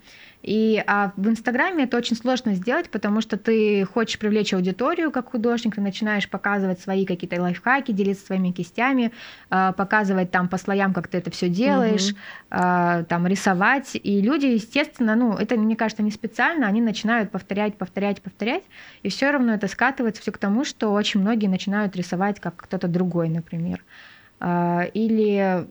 [0.47, 5.31] И а в Инстаграме это очень сложно сделать, потому что ты хочешь привлечь аудиторию как
[5.31, 9.11] художник, ты начинаешь показывать свои какие-то лайфхаки, делиться своими кистями,
[9.51, 13.07] а, показывать там по слоям, как ты это все делаешь, угу.
[13.09, 13.97] там рисовать.
[14.01, 18.63] И люди, естественно, ну, это, мне кажется, не специально, они начинают повторять, повторять, повторять,
[19.03, 22.87] и все равно это скатывается все к тому, что очень многие начинают рисовать как кто-то
[22.87, 23.83] другой, например.
[24.39, 25.67] А, или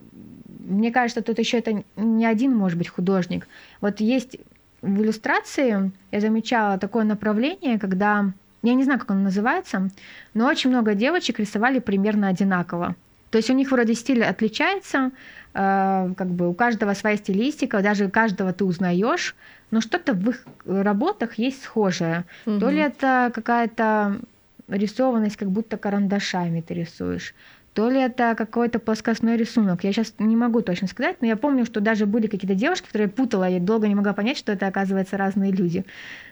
[0.66, 3.48] мне кажется, тут еще это не один, может быть, художник.
[3.80, 4.36] Вот есть
[4.82, 9.90] в иллюстрации я замечала такое направление, когда, я не знаю, как оно называется,
[10.34, 12.94] но очень много девочек рисовали примерно одинаково.
[13.30, 15.10] То есть у них вроде стиль отличается,
[15.52, 19.34] э, как бы у каждого своя стилистика, даже каждого ты узнаешь,
[19.70, 22.24] но что-то в их работах есть схожее.
[22.46, 22.60] Угу.
[22.60, 24.20] То ли это какая-то
[24.68, 27.34] рисованность, как будто карандашами ты рисуешь,
[27.76, 29.84] то ли это какой-то плоскостной рисунок.
[29.84, 33.08] Я сейчас не могу точно сказать, но я помню, что даже были какие-то девушки, которые
[33.08, 35.84] путала, и долго не могла понять, что это, оказывается, разные люди.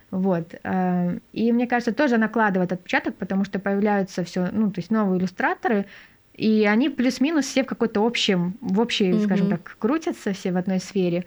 [0.09, 0.55] Вот.
[0.63, 5.19] Э, и мне кажется, тоже накладывает отпечаток, потому что появляются все, ну, то есть новые
[5.19, 5.85] иллюстраторы,
[6.33, 9.25] и они плюс-минус все в какой-то общем, в общей, mm-hmm.
[9.25, 11.25] скажем так, крутятся все в одной сфере.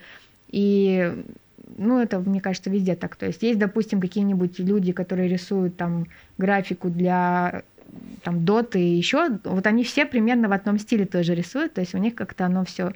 [0.49, 1.15] И
[1.77, 3.15] ну, это, мне кажется, везде так.
[3.15, 6.07] То есть есть, допустим, какие-нибудь люди, которые рисуют там
[6.39, 7.63] графику для
[8.23, 11.95] там доты и еще, вот они все примерно в одном стиле тоже рисуют, то есть
[11.95, 12.93] у них как-то оно все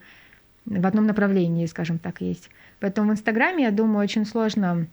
[0.65, 2.49] в одном направлении, скажем так, есть.
[2.81, 4.87] Поэтому в Инстаграме, я думаю, очень сложно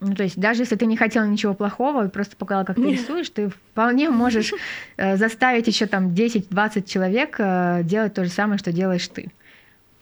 [0.00, 2.90] ну, то есть даже если ты не хотела ничего плохого и просто показала, как ты
[2.92, 4.52] рисуешь, ты вполне можешь
[4.96, 9.30] э, заставить еще там 10-20 человек э, делать то же самое, что делаешь ты.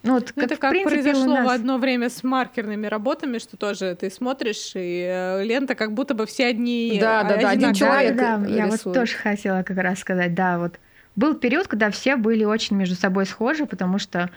[0.05, 1.46] Ну, вот, ну, как, это как принципе, произошло нас...
[1.46, 6.12] в одно время с маркерными работами, что тоже ты смотришь, и э, лента как будто
[6.12, 9.78] бы все одни Да, да, да, один человек Да, да, я вот тоже хотела как
[9.78, 10.78] раз сказать, да, вот.
[11.16, 14.28] Был период, когда все были очень между собой схожи, потому что,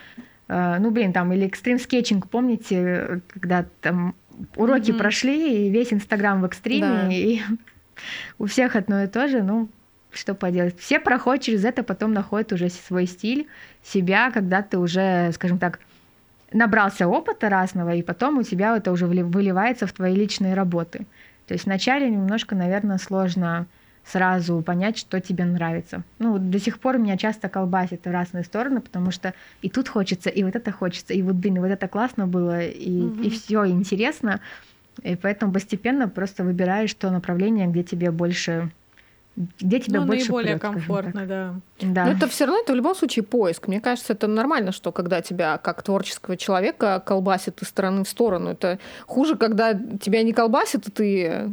[0.48, 4.16] э, ну, блин, там, или экстрим скетчинг, помните, когда там
[4.56, 4.98] уроки mm-hmm.
[4.98, 7.08] прошли, и весь Инстаграм в экстриме, да.
[7.12, 7.42] и
[8.40, 9.68] у всех одно и то же, ну,
[10.12, 10.80] что поделать.
[10.80, 13.48] Все проходят через это, потом находят уже свой стиль,
[13.84, 15.80] себя, когда ты уже, скажем так,
[16.52, 21.06] набрался опыта разного, и потом у тебя это уже выливается в твои личные работы.
[21.48, 23.68] То есть вначале немножко, наверное, сложно
[24.06, 26.04] сразу понять, что тебе нравится.
[26.20, 30.30] Ну, до сих пор меня часто колбасит в разные стороны, потому что и тут хочется,
[30.30, 33.22] и вот это хочется, и вот, блин, вот это классно было, и, угу.
[33.22, 34.40] и все интересно.
[35.04, 38.72] И поэтому постепенно просто выбираешь то направление, где тебе больше
[39.60, 41.54] где тебя ну, больше наиболее прёт, комфортно, да.
[41.80, 42.06] да.
[42.06, 43.68] Но это все равно это в любом случае поиск.
[43.68, 48.50] Мне кажется, это нормально, что когда тебя как творческого человека колбасит из стороны в сторону.
[48.50, 51.52] Это хуже, когда тебя не колбасит, и ты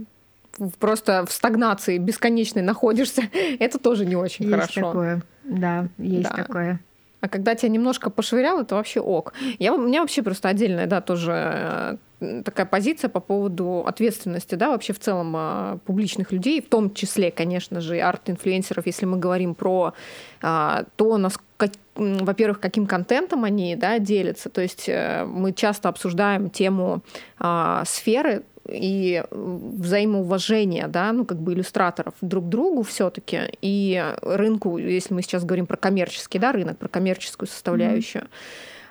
[0.78, 3.24] просто в стагнации бесконечной находишься.
[3.58, 4.80] это тоже не очень есть хорошо.
[4.80, 5.22] Такое.
[5.44, 6.36] Да, есть да.
[6.36, 6.80] такое.
[7.24, 9.32] А когда тебя немножко пошвырял, это вообще ок.
[9.58, 14.68] Я, у меня вообще просто отдельная, да, тоже э, такая позиция по поводу ответственности, да,
[14.68, 19.54] вообще в целом а, публичных людей, в том числе, конечно же, арт-инфлюенсеров, если мы говорим
[19.54, 19.94] про
[20.42, 24.50] а, то, насколько во-первых, каким контентом они да, делятся.
[24.50, 27.02] То есть э, мы часто обсуждаем тему
[27.38, 34.14] а, сферы и взаимоуважение, да, ну, как бы иллюстраторов друг к другу все таки и
[34.22, 38.24] рынку, если мы сейчас говорим про коммерческий, да, рынок, про коммерческую составляющую,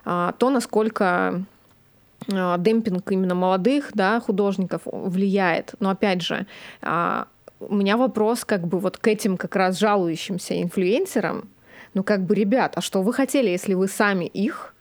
[0.06, 0.36] mm-hmm.
[0.38, 1.44] то, насколько
[2.32, 5.74] а, демпинг именно молодых да, художников влияет.
[5.80, 6.46] Но опять же,
[6.82, 7.28] а,
[7.60, 11.50] у меня вопрос как бы вот к этим как раз жалующимся инфлюенсерам.
[11.94, 14.73] Ну как бы, ребят, а что вы хотели, если вы сами их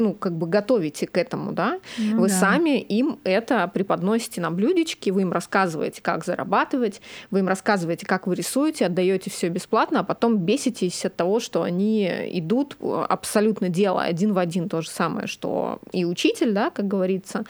[0.00, 2.34] ну, как бы готовите к этому, да, ну, вы да.
[2.34, 8.26] сами им это преподносите на блюдечке, вы им рассказываете, как зарабатывать, вы им рассказываете, как
[8.26, 14.02] вы рисуете, отдаете все бесплатно, а потом беситесь от того, что они идут абсолютно дело
[14.02, 17.44] один в один то же самое, что и учитель, да, как говорится,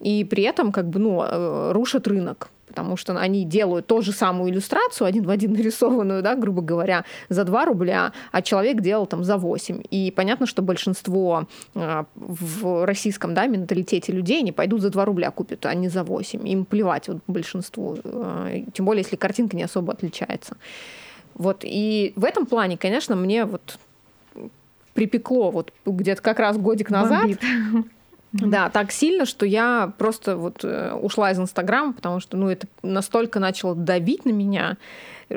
[0.00, 4.12] и при этом как бы, ну, э, рушат рынок, потому что они делают ту же
[4.12, 9.06] самую иллюстрацию, один в один нарисованную, да, грубо говоря, за 2 рубля, а человек делал
[9.06, 9.82] там за 8.
[9.90, 15.30] И понятно, что большинство э, в российском да, менталитете людей не пойдут за 2 рубля
[15.30, 16.48] купят, а не за 8.
[16.48, 20.56] Им плевать вот, большинству, э, тем более, если картинка не особо отличается.
[21.34, 23.78] Вот, и в этом плане, конечно, мне вот
[24.94, 27.22] припекло вот где-то как раз годик назад.
[27.22, 27.40] Бомбит.
[28.32, 32.66] Да, так сильно, что я просто вот э, ушла из Инстаграма, потому что, ну, это
[32.82, 34.78] настолько начало давить на меня,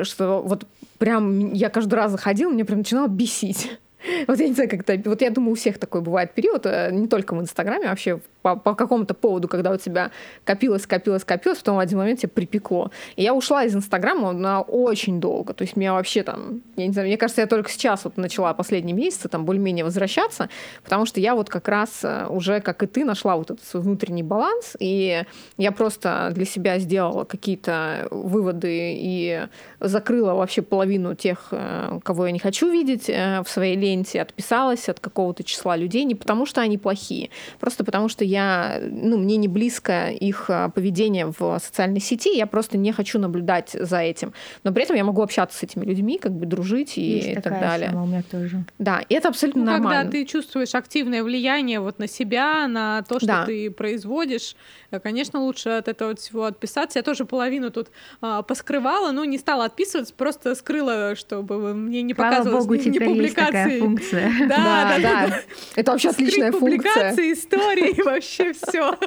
[0.04, 0.66] что вот
[0.98, 3.72] прям я каждый раз заходила, мне прям начинало бесить.
[4.28, 5.10] Вот я не знаю, как это...
[5.10, 8.20] Вот я думаю, у всех такой бывает период, э, не только в Инстаграме, а вообще
[8.46, 10.12] по, по какому-то поводу, когда у тебя
[10.44, 12.92] копилось, копилось, копилось, потом в один момент тебе припекло.
[13.16, 15.56] И я ушла из Инстаграма на очень долго.
[15.56, 16.62] То есть меня вообще там...
[16.76, 20.50] Я не знаю, мне кажется, я только сейчас вот начала последние месяцы там более-менее возвращаться,
[20.84, 23.82] потому что я вот как раз э, уже, как и ты, нашла вот этот свой
[23.82, 25.24] внутренний баланс, и
[25.58, 29.48] я просто для себя сделала какие-то выводы и
[29.80, 35.00] закрыла вообще половину тех, э, кого я не хочу видеть в своей ленте отписалась от
[35.00, 38.35] какого-то числа людей не потому, что они плохие, просто потому что я,
[38.82, 43.76] ну, мне не близко их а, поведение в социальной сети, я просто не хочу наблюдать
[43.80, 44.34] за этим.
[44.64, 47.60] Но при этом я могу общаться с этими людьми, как бы дружить и Есть так
[47.60, 47.90] далее.
[47.90, 48.66] Сама у меня тоже.
[48.80, 50.02] Да, и это абсолютно ну, нормально.
[50.04, 53.46] Когда ты чувствуешь активное влияние вот на себя, на то, что да.
[53.46, 54.56] ты производишь,
[54.92, 57.00] э, конечно, лучше от этого всего отписаться.
[57.00, 57.90] Я тоже половину тут
[58.22, 62.90] а, поскрывала, но не стала отписываться, просто скрыла, чтобы мне не Слава показывалось Богу, ни,
[62.90, 64.32] ни публикации функция.
[64.48, 65.40] Да, да, да.
[65.76, 66.78] Это вообще отличная функция.
[66.78, 68.98] Публикации, истории, вообще все.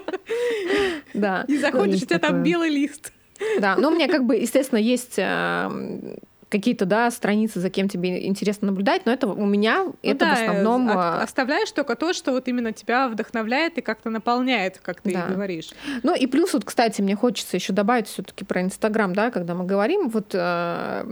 [1.15, 1.45] Да.
[1.49, 3.13] И заходишь, у тебя там белый лист.
[3.61, 5.71] Да, но у меня как бы, естественно, есть э,
[6.49, 10.35] какие-то, да, страницы, за кем тебе интересно наблюдать, но это у меня, ну это да,
[10.35, 10.89] в основном...
[10.89, 15.13] От, а, оставляешь только то, что вот именно тебя вдохновляет и как-то наполняет, как ты
[15.13, 15.27] да.
[15.27, 15.71] и говоришь.
[16.03, 19.55] Ну и плюс вот, кстати, мне хочется еще добавить все таки про Инстаграм, да, когда
[19.55, 21.05] мы говорим, вот, э,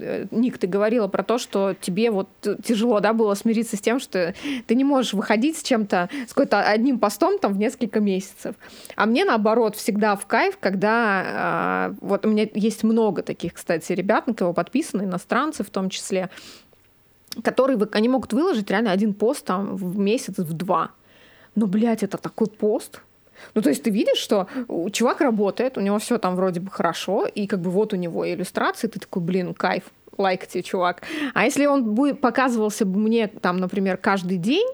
[0.00, 2.28] э, Ник, ты говорила про то, что тебе вот
[2.64, 4.34] тяжело, да, было смириться с тем, что
[4.66, 8.56] ты не можешь выходить с чем-то, с какой-то одним постом там в несколько месяцев.
[8.96, 13.92] А мне, наоборот, всегда в кайф, когда э, вот у меня есть много таких, кстати,
[13.92, 16.30] ребят, на кого подписаны, иностранцы в том числе,
[17.42, 20.90] которые они могут выложить реально один пост там в месяц, в два.
[21.54, 23.00] Но, блядь, это такой пост.
[23.54, 24.48] Ну, то есть ты видишь, что
[24.92, 28.26] чувак работает, у него все там вроде бы хорошо, и как бы вот у него
[28.26, 29.84] иллюстрации, ты такой, блин, кайф,
[30.16, 31.02] лайк тебе, чувак.
[31.34, 34.66] А если он бы показывался бы мне там, например, каждый день,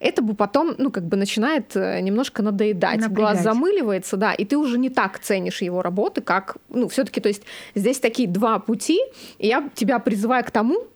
[0.00, 3.00] это бы потом, ну, как бы начинает э, немножко надоедать.
[3.00, 3.14] Напрягать.
[3.14, 7.20] Глаз замыливается, да, и ты уже не так ценишь его работы, как, ну, все таки
[7.20, 7.42] то есть
[7.74, 9.00] здесь такие два пути,
[9.38, 10.86] и я тебя призываю к тому,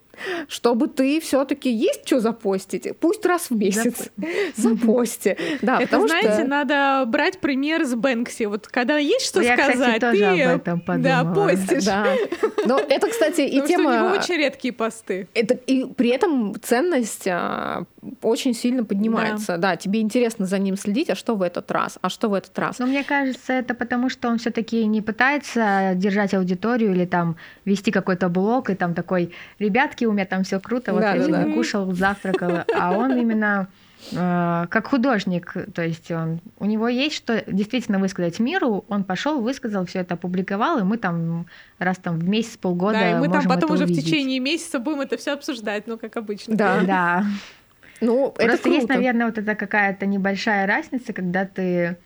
[0.48, 4.08] чтобы ты все-таки есть что запостить, пусть раз в месяц
[4.56, 5.36] запости.
[5.62, 6.46] Да, Это, знаете, что...
[6.46, 8.44] надо брать пример с Бэнкси.
[8.44, 11.84] Вот когда есть что я, сказать, кстати, ты об этом да, постишь.
[11.84, 12.06] Да.
[12.66, 13.92] Но это, кстати, и тема...
[13.92, 15.28] Что у него очень редкие посты.
[15.34, 17.84] Это, и при этом ценность а,
[18.22, 19.56] очень сильно поднимается.
[19.56, 19.70] Да.
[19.70, 22.56] да, тебе интересно за ним следить, а что в этот раз, а что в этот
[22.58, 22.78] раз.
[22.78, 27.90] Но мне кажется, это потому, что он все-таки не пытается держать аудиторию или там вести
[27.90, 31.44] какой-то блог и там такой, ребятки, у меня там все круто, вот да, я да,
[31.44, 31.52] да.
[31.52, 33.68] кушал, завтракал, а он именно
[34.12, 39.40] э, как художник, то есть он, у него есть что действительно высказать миру, он пошел,
[39.40, 41.46] высказал, все это опубликовал, и мы там
[41.78, 44.04] раз там в месяц, полгода Да, и мы там потом уже увидеть.
[44.04, 46.54] в течение месяца будем это все обсуждать, ну, как обычно.
[46.56, 46.80] Да.
[46.84, 47.24] Да.
[48.00, 48.76] Ну, Просто это круто.
[48.76, 51.96] есть, наверное, вот эта какая-то небольшая разница, когда ты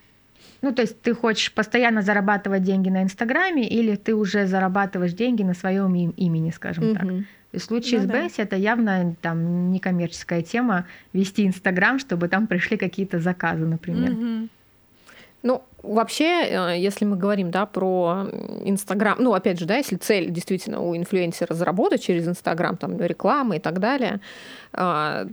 [0.61, 5.43] ну, то есть ты хочешь постоянно зарабатывать деньги на Инстаграме, или ты уже зарабатываешь деньги
[5.43, 6.95] на своем им, имени, скажем угу.
[6.95, 7.05] так.
[7.51, 8.43] И в случае ну, с да.
[8.43, 14.11] это явно там некоммерческая тема вести Инстаграм, чтобы там пришли какие-то заказы, например.
[14.11, 14.49] Угу.
[15.43, 18.29] Ну, вообще, э, если мы говорим, да, про
[18.63, 23.57] Инстаграм, ну, опять же, да, если цель действительно у инфлюенсера заработать через Инстаграм, там, реклама
[23.57, 24.21] и так далее,
[24.71, 25.27] а,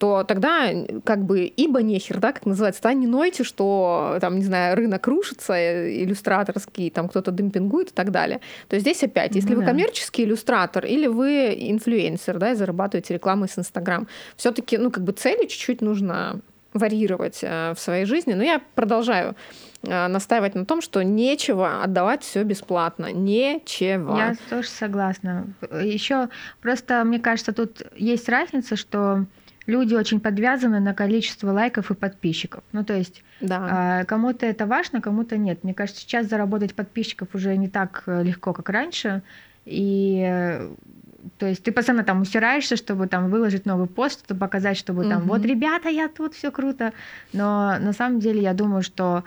[0.00, 0.72] то тогда
[1.04, 5.06] как бы ибо нехер, да, как называется, да, не нойте, что там, не знаю, рынок
[5.06, 8.40] рушится, э, иллюстраторский, там кто-то демпингует и так далее.
[8.68, 13.12] То есть здесь опять, если ну, вы коммерческий иллюстратор или вы инфлюенсер, да, и зарабатываете
[13.12, 16.40] рекламой с Инстаграм, все таки ну, как бы цели чуть-чуть нужно
[16.72, 18.32] варьировать э, в своей жизни.
[18.32, 19.36] Но я продолжаю
[19.82, 23.12] э, настаивать на том, что нечего отдавать все бесплатно.
[23.12, 24.16] Нечего.
[24.16, 25.48] Я тоже согласна.
[25.82, 26.30] Еще
[26.62, 29.26] просто, мне кажется, тут есть разница, что
[29.66, 32.62] люди очень подвязаны на количество лайков и подписчиков.
[32.72, 34.04] Ну, то есть да.
[34.06, 35.64] кому-то это важно, кому-то нет.
[35.64, 39.22] Мне кажется, сейчас заработать подписчиков уже не так э, легко, как раньше.
[39.66, 40.70] И э,
[41.38, 45.22] то есть ты постоянно там усираешься, чтобы там выложить новый пост, чтобы показать, чтобы там,
[45.22, 45.30] угу.
[45.30, 46.92] вот, ребята, я тут все круто.
[47.32, 49.24] Но на самом деле я думаю, что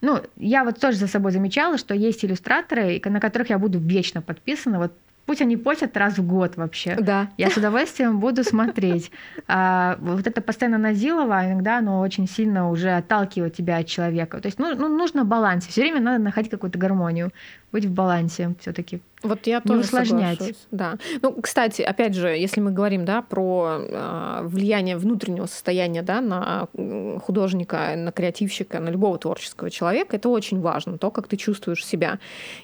[0.00, 4.22] ну, я вот тоже за собой замечала, что есть иллюстраторы, на которых я буду вечно
[4.22, 4.78] подписана.
[4.78, 4.92] Вот
[5.26, 6.96] Пусть они постят раз в год вообще.
[7.00, 7.28] Да.
[7.36, 9.10] Я с удовольствием буду смотреть.
[9.48, 14.40] А, вот это постоянно назилово, иногда оно очень сильно уже отталкивает тебя от человека.
[14.40, 15.66] То есть ну, ну, нужно баланс.
[15.66, 17.32] Все время надо находить какую-то гармонию,
[17.72, 19.00] быть в балансе все-таки.
[19.22, 20.38] Вот я тоже усложнять.
[20.38, 20.66] Соглашусь.
[20.70, 20.98] Да.
[21.22, 26.68] Ну, кстати, опять же, если мы говорим да, про э, влияние внутреннего состояния да, на
[27.20, 32.18] художника, на креативщика, на любого творческого человека, это очень важно, то, как ты чувствуешь себя.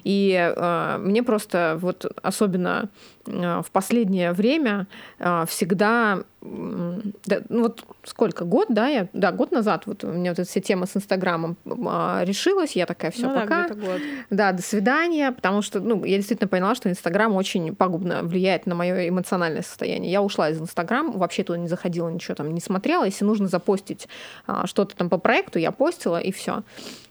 [0.04, 2.88] И э, мне просто вот особенно
[3.26, 4.86] в последнее время
[5.18, 10.32] э, всегда да, ну вот сколько год, да, я, да, год назад вот у меня
[10.32, 11.56] вот эта вся тема с Инстаграмом
[11.86, 14.00] а, решилась, я такая, все, ну, пока, да, год.
[14.30, 18.74] да, до свидания, потому что, ну, я действительно поняла, что Инстаграм очень пагубно влияет на
[18.74, 20.10] мое эмоциональное состояние.
[20.10, 24.08] Я ушла из Инстаграма, вообще туда не заходила, ничего там не смотрела, если нужно запостить
[24.46, 26.64] а, что-то там по проекту, я постила и все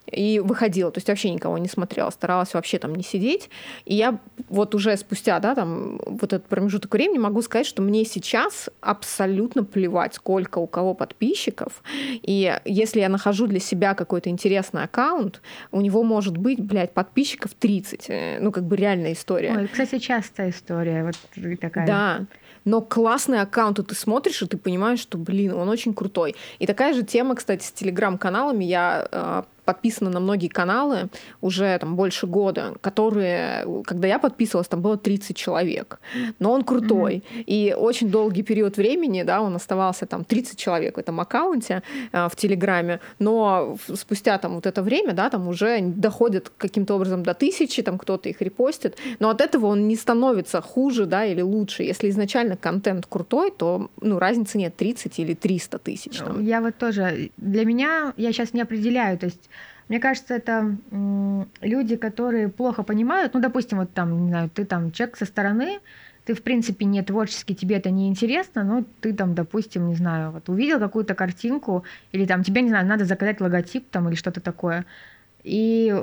[0.08, 3.50] и выходила, то есть вообще никого не смотрела, старалась вообще там не сидеть.
[3.86, 8.04] И я вот уже спустя, да, там, вот этот промежуток времени могу сказать, что мне
[8.06, 11.84] сейчас абсолютно плевать, сколько у кого подписчиков.
[12.22, 15.42] И если я нахожу для себя какой-то интересный аккаунт,
[15.72, 18.06] у него может быть, блядь, подписчиков 30.
[18.10, 19.56] Э, ну, как бы реальная история.
[19.58, 21.16] Ой, кстати, частая история вот
[21.60, 21.88] такая.
[21.88, 22.26] Да
[22.66, 26.36] но классный аккаунт, и ты смотришь, и ты понимаешь, что, блин, он очень крутой.
[26.60, 28.64] И такая же тема, кстати, с телеграм-каналами.
[28.64, 31.10] Я э, подписана на многие каналы
[31.42, 36.00] уже там больше года, которые, когда я подписывалась, там было 30 человек.
[36.40, 37.16] Но он крутой.
[37.16, 37.44] Mm-hmm.
[37.48, 42.28] И очень долгий период времени, да, он оставался там 30 человек в этом аккаунте э,
[42.30, 47.34] в Телеграме, но спустя там вот это время, да, там уже доходит каким-то образом до
[47.34, 51.84] тысячи, там кто-то их репостит, но от этого он не становится хуже, да, или лучше.
[51.84, 56.18] Если изначально контент крутой, то, ну, разницы нет 30 или 300 тысяч.
[56.18, 56.46] Там.
[56.46, 59.50] Я вот тоже, для меня, я сейчас не определяю, то есть
[59.92, 60.78] мне кажется, это
[61.60, 65.80] люди, которые плохо понимают, ну, допустим, вот там, не знаю, ты там человек со стороны,
[66.24, 70.32] ты, в принципе, не творческий, тебе это не интересно, но ты там, допустим, не знаю,
[70.32, 71.84] вот увидел какую-то картинку,
[72.14, 74.86] или там тебе, не знаю, надо заказать логотип там или что-то такое,
[75.44, 75.94] и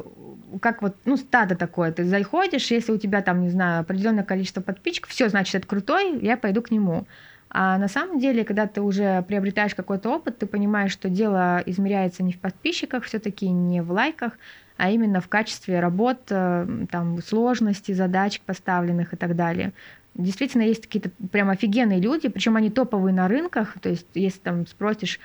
[0.61, 4.61] как вот, ну, стадо такое, ты заходишь, если у тебя там, не знаю, определенное количество
[4.61, 7.07] подписчиков, все, значит, это крутой, я пойду к нему.
[7.51, 12.23] А на самом деле, когда ты уже приобретаешь какой-то опыт, ты понимаешь, что дело измеряется
[12.23, 14.33] не в подписчиках, все-таки не в лайках,
[14.77, 19.73] а именно в качестве работ, э, там, сложности задач поставленных и так далее.
[20.15, 24.67] Действительно, есть какие-то прям офигенные люди, причем они топовые на рынках, то есть если там
[24.67, 25.19] спросишь,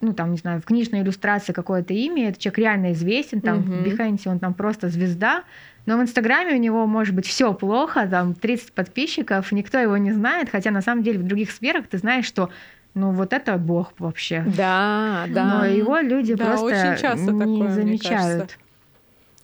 [0.00, 3.82] ну, там, не знаю, в книжной иллюстрации какое-то имя, этот человек реально известен, там, uh-huh.
[3.82, 5.44] в Behance он там просто звезда,
[5.86, 10.12] но в Инстаграме у него может быть все плохо, там 30 подписчиков, никто его не
[10.12, 12.50] знает, хотя на самом деле в других сферах ты знаешь, что
[12.94, 14.42] ну вот это бог вообще.
[14.56, 15.44] Да, да.
[15.44, 18.58] Но его люди да, просто очень часто не такое, замечают.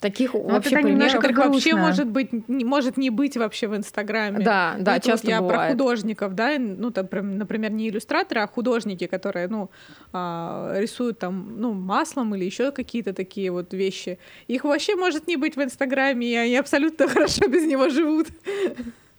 [0.03, 3.77] Таких ну, вообще это примеров которых вообще может быть не, может не быть вообще в
[3.77, 4.45] Инстаграме.
[4.45, 5.61] Да, да, Это часто вот я бывает.
[5.61, 7.07] про художников, да, ну там,
[7.39, 9.71] например, не иллюстраторы, а художники, которые, ну,
[10.13, 14.19] а, рисуют там, ну, маслом или еще какие-то такие вот вещи.
[14.49, 18.27] Их вообще может не быть в Инстаграме, и они абсолютно хорошо без него живут.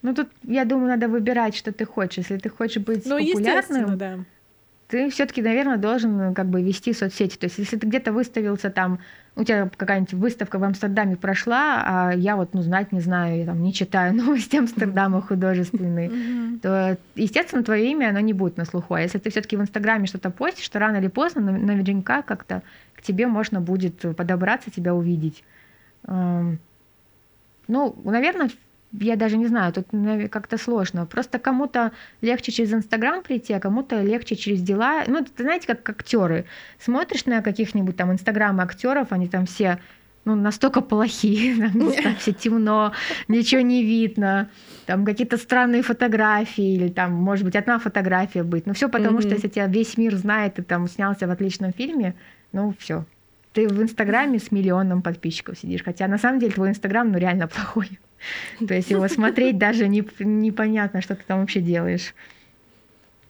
[0.02, 2.26] Ну тут, я думаю, надо выбирать, что ты хочешь.
[2.30, 4.20] Если ты хочешь быть ну, популярным, да
[4.94, 7.36] ты все-таки, наверное, должен э, как бы вести соцсети.
[7.36, 9.00] То есть, если ты где-то выставился там,
[9.36, 13.46] у тебя какая-нибудь выставка в Амстердаме прошла, а я вот, ну, знать не знаю, я
[13.48, 18.94] там не читаю новости Амстердама художественные, то, естественно, твое имя, оно не будет на слуху.
[18.94, 22.62] А если ты все-таки в Инстаграме что-то постишь, то рано или поздно наверняка как-то
[22.96, 25.44] к тебе можно будет подобраться, тебя увидеть.
[26.06, 26.60] Эм,
[27.68, 28.52] ну, наверное,
[29.00, 29.88] я даже не знаю, тут
[30.30, 31.06] как-то сложно.
[31.06, 31.92] Просто кому-то
[32.22, 35.04] легче через Инстаграм прийти, а кому-то легче через дела.
[35.08, 36.46] Ну, это, знаете, как актеры.
[36.80, 39.80] Смотришь на каких-нибудь там инстаграмы актеров, они там все
[40.26, 41.70] ну, настолько плохие,
[42.04, 42.94] там, все темно,
[43.28, 44.50] ничего не видно,
[44.86, 48.66] там какие-то странные фотографии, или там, может быть, одна фотография быть.
[48.66, 49.22] Ну, все потому, mm-hmm.
[49.22, 52.16] что если тебя весь мир знает, ты там снялся в отличном фильме,
[52.52, 53.06] ну, все.
[53.54, 57.48] Ты в Инстаграме с миллионом подписчиков сидишь, хотя на самом деле твой Инстаграм, ну, реально
[57.50, 58.00] плохой.
[58.66, 62.14] То есть его смотреть даже не, непонятно, что ты там вообще делаешь.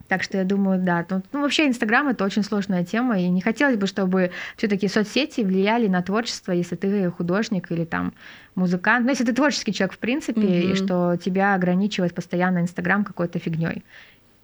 [0.08, 1.06] Так что я думаю, да.
[1.10, 5.42] Ну, ну, вообще Инстаграм это очень сложная тема, и не хотелось бы, чтобы все-таки соцсети
[5.42, 8.14] влияли на творчество, если ты художник или там
[8.54, 9.06] музыкант.
[9.06, 10.72] Ну, если ты творческий человек, в принципе, mm-hmm.
[10.72, 13.84] и что тебя ограничивает постоянно Инстаграм какой-то фигней.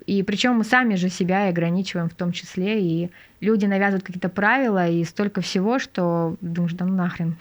[0.06, 4.30] И причем мы сами же себя и ограничиваем в том числе, и люди навязывают какие-то
[4.30, 7.36] правила и столько всего, что думаешь, да ну нахрен.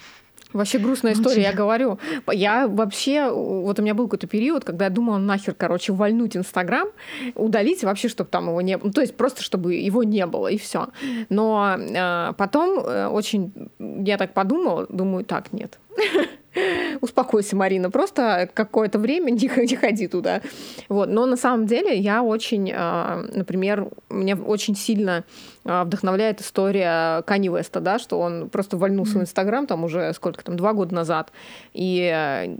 [0.52, 1.98] Вообще грустная история, я говорю.
[2.32, 6.88] Я вообще, вот у меня был какой-то период, когда я думала нахер, короче, вольнуть Инстаграм,
[7.34, 8.86] удалить вообще, чтобы там его не было.
[8.86, 10.88] Ну, то есть просто, чтобы его не было, и все.
[11.28, 15.78] Но э, потом э, очень я так подумала, думаю, так, нет.
[17.00, 20.40] Успокойся, Марина, просто какое-то время не, не ходи туда.
[20.88, 21.08] Вот.
[21.08, 25.24] Но на самом деле я очень, а, например, меня очень сильно
[25.64, 29.18] а, вдохновляет история Кани Веста, да, что он просто вольнулся mm-hmm.
[29.18, 31.32] в Инстаграм там уже сколько там, два года назад.
[31.72, 32.56] И э,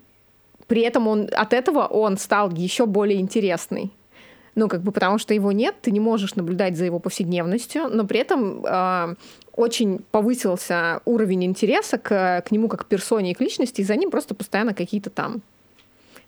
[0.67, 3.93] при этом он от этого он стал еще более интересный.
[4.55, 8.05] Ну, как бы потому что его нет, ты не можешь наблюдать за его повседневностью, но
[8.05, 9.15] при этом э,
[9.59, 14.11] очень повысился уровень интереса к, к нему как персоне и к личности, и за ним
[14.11, 15.43] просто постоянно какие-то там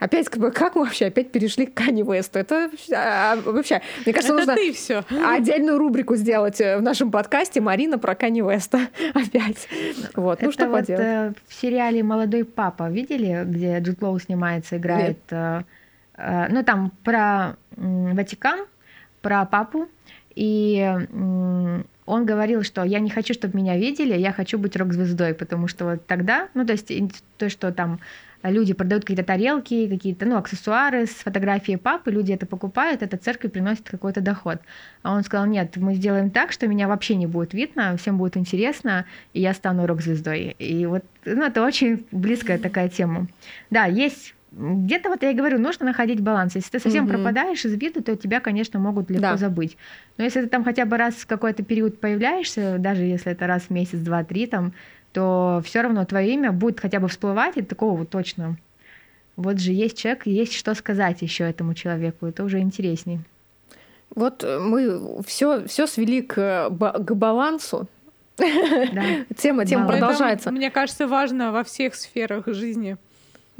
[0.00, 2.38] Опять, как, бы, как мы вообще опять перешли к Кани Весту?
[2.38, 5.04] Это а, вообще, мне кажется, Это нужно ты все.
[5.10, 8.88] отдельную рубрику сделать э, в нашем подкасте Марина про Кани Веста.
[9.14, 9.68] Опять.
[10.14, 11.04] Вот, ну Это что вот поделать.
[11.04, 15.18] Э, в сериале «Молодой папа» видели, где Джуд Лоу снимается, играет...
[15.28, 15.64] Э,
[16.16, 18.60] э, ну, там про э, Ватикан,
[19.20, 19.86] про папу,
[20.34, 25.32] и э, он говорил, что я не хочу, чтобы меня видели, я хочу быть рок-звездой,
[25.32, 26.90] потому что вот тогда, ну, то есть
[27.38, 28.00] то, что там
[28.42, 33.48] люди продают какие-то тарелки, какие-то, ну, аксессуары с фотографией папы, люди это покупают, это церкви
[33.48, 34.58] приносит какой-то доход.
[35.02, 38.36] А он сказал, нет, мы сделаем так, что меня вообще не будет видно, всем будет
[38.36, 40.56] интересно, и я стану рок-звездой.
[40.58, 43.28] И вот, ну, это очень близкая такая тема.
[43.70, 46.56] Да, есть где-то вот я и говорю, нужно находить баланс.
[46.56, 47.12] Если ты совсем угу.
[47.12, 49.36] пропадаешь из виду, то тебя, конечно, могут легко да.
[49.36, 49.76] забыть.
[50.16, 53.64] Но если ты там хотя бы раз в какой-то период появляешься, даже если это раз
[53.64, 54.72] в месяц, два, три, там,
[55.12, 58.56] то все равно твое имя будет хотя бы всплывать, и такого вот точно.
[59.36, 63.20] Вот же есть человек, есть что сказать еще этому человеку, это уже интересней.
[64.14, 67.88] Вот э, мы все, все свели к, к балансу.
[68.36, 69.04] Да.
[69.36, 70.50] Тема, тема продолжается.
[70.50, 72.96] Мне кажется, важно во всех сферах жизни.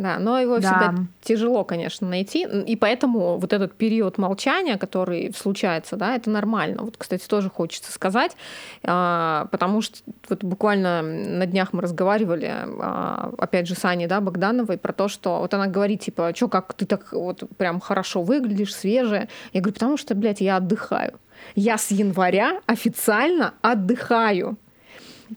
[0.00, 0.62] Да, но его да.
[0.62, 2.48] всегда тяжело, конечно, найти.
[2.66, 6.84] И поэтому вот этот период молчания, который случается, да, это нормально.
[6.84, 8.34] Вот, кстати, тоже хочется сказать,
[8.82, 9.98] а, потому что
[10.30, 15.08] вот буквально на днях мы разговаривали, а, опять же, с Аней, да, Богдановой, про то,
[15.08, 19.28] что вот она говорит, типа, что, как ты так вот прям хорошо выглядишь, свежая.
[19.52, 21.20] Я говорю, потому что, блядь, я отдыхаю.
[21.54, 24.56] Я с января официально отдыхаю.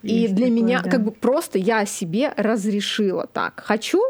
[0.02, 0.90] Есть и для такое, меня, да.
[0.90, 3.62] как бы просто я себе разрешила так.
[3.64, 4.02] Хочу,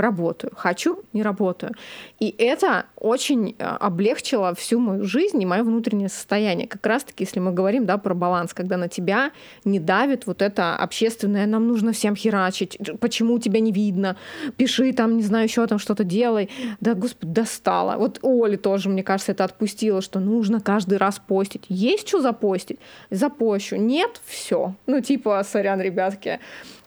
[0.00, 1.74] работаю, хочу, не работаю.
[2.18, 6.66] И это очень э, облегчило всю мою жизнь и мое внутреннее состояние.
[6.68, 9.32] Как раз-таки, если мы говорим да, про баланс, когда на тебя
[9.64, 14.16] не давит вот это общественное, нам нужно всем херачить, почему тебя не видно,
[14.56, 16.50] пиши там, не знаю, еще там что-то делай.
[16.80, 17.96] Да, господи, достало.
[17.96, 21.64] Вот Оли тоже, мне кажется, это отпустило, что нужно каждый раз постить.
[21.68, 22.78] Есть что запостить?
[23.10, 23.76] Запощу.
[23.76, 24.20] Нет?
[24.26, 24.74] Все.
[24.86, 26.40] Ну, типа, сорян, ребятки.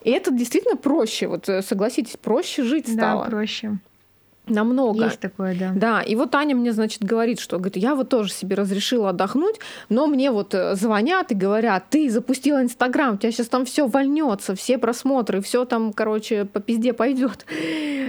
[0.04, 1.28] И это действительно проще.
[1.28, 3.24] Вот э, согласитесь, проще жить стало.
[3.24, 3.78] Да, проще.
[4.45, 5.06] Намного.
[5.06, 5.72] Есть такое, да.
[5.74, 9.56] Да, и вот Аня мне, значит, говорит, что говорит, я вот тоже себе разрешила отдохнуть,
[9.88, 13.88] но мне вот э, звонят и говорят, ты запустила Инстаграм, у тебя сейчас там все
[13.88, 17.45] вольнется, все просмотры, все там, короче, по пизде пойдет.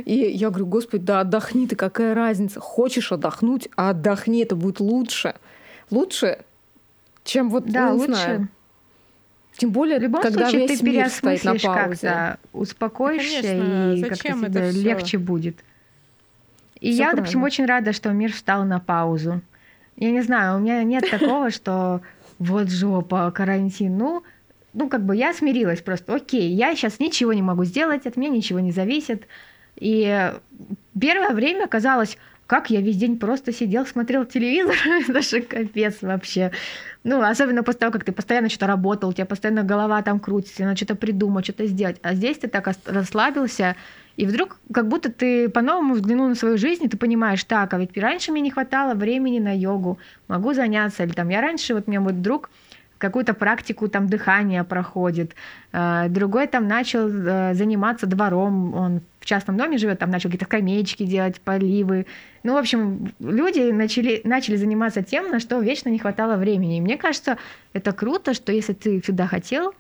[0.04, 2.58] И я говорю, господи, да отдохни ты, какая разница?
[2.58, 5.36] Хочешь отдохнуть, отдохни, это будет лучше.
[5.90, 6.38] Лучше,
[7.22, 8.12] чем вот, да, ну, лучше.
[8.12, 8.48] знаю,
[9.56, 12.00] тем более, в любом когда случае, весь ты мир стоит на паузе.
[12.08, 14.82] как-то, успокоишься, Конечно, и как-то тебе всё?
[14.82, 15.56] легче будет.
[16.80, 17.16] И Всё я, правильно.
[17.16, 19.40] допустим, очень рада, что мир встал на паузу.
[19.96, 22.00] Я не знаю, у меня нет такого, что
[22.38, 23.96] вот жопа, карантин.
[23.96, 24.22] Ну,
[24.72, 26.14] ну, как бы я смирилась просто.
[26.16, 29.28] Окей, я сейчас ничего не могу сделать, от меня ничего не зависит.
[29.76, 30.32] И
[31.00, 34.76] первое время казалось, как я весь день просто сидел, смотрел телевизор,
[35.08, 36.52] это же капец вообще.
[37.02, 40.62] Ну, особенно после того, как ты постоянно что-то работал, у тебя постоянно голова там крутится,
[40.62, 41.96] надо что-то придумать, что-то сделать.
[42.02, 43.76] А здесь ты так расслабился,
[44.16, 47.78] и вдруг как будто ты по-новому взглянул на свою жизнь, и ты понимаешь, так, а
[47.78, 51.04] ведь раньше мне не хватало времени на йогу, могу заняться.
[51.04, 52.50] Или там я раньше, вот меня вот друг
[52.98, 55.34] какую-то практику там дыхания проходит,
[55.72, 60.44] э, другой там начал э, заниматься двором, он в частном доме живет, там начал какие-то
[60.44, 62.06] скамеечки делать, поливы.
[62.42, 66.76] Ну, в общем, люди начали, начали заниматься тем, на что вечно не хватало времени.
[66.76, 67.38] И мне кажется,
[67.72, 69.74] это круто, что если ты всегда хотел,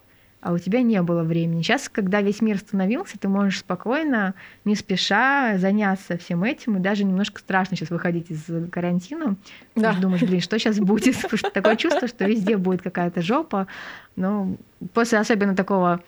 [0.44, 1.62] а у тебя не было времени.
[1.62, 4.34] Сейчас, когда весь мир остановился, ты можешь спокойно,
[4.66, 9.36] не спеша заняться всем этим, и даже немножко страшно сейчас выходить из карантина.
[9.74, 9.94] Да.
[9.94, 11.16] Думаешь, блин, что сейчас будет?
[11.54, 13.68] Такое чувство, что везде будет какая-то жопа.
[14.16, 14.58] Но
[14.92, 16.02] после особенно такого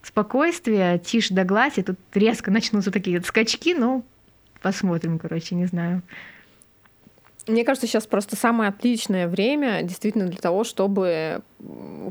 [0.00, 4.06] спокойствия, тишь да гладь, и тут резко начнутся такие скачки, ну,
[4.62, 6.00] посмотрим, короче, не знаю.
[7.46, 11.42] Мне кажется, сейчас просто самое отличное время действительно для того, чтобы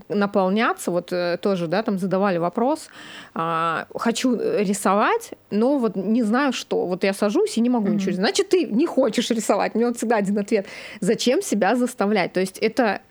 [0.07, 0.91] наполняться.
[0.91, 2.87] Вот э, тоже, да, там задавали вопрос.
[3.33, 6.85] А, хочу рисовать, но вот не знаю что.
[6.85, 7.93] Вот я сажусь и не могу mm-hmm.
[7.93, 8.13] ничего.
[8.13, 9.75] Значит, ты не хочешь рисовать.
[9.75, 10.67] Мне вот всегда один ответ.
[11.01, 12.33] Зачем себя заставлять?
[12.33, 13.01] То есть это,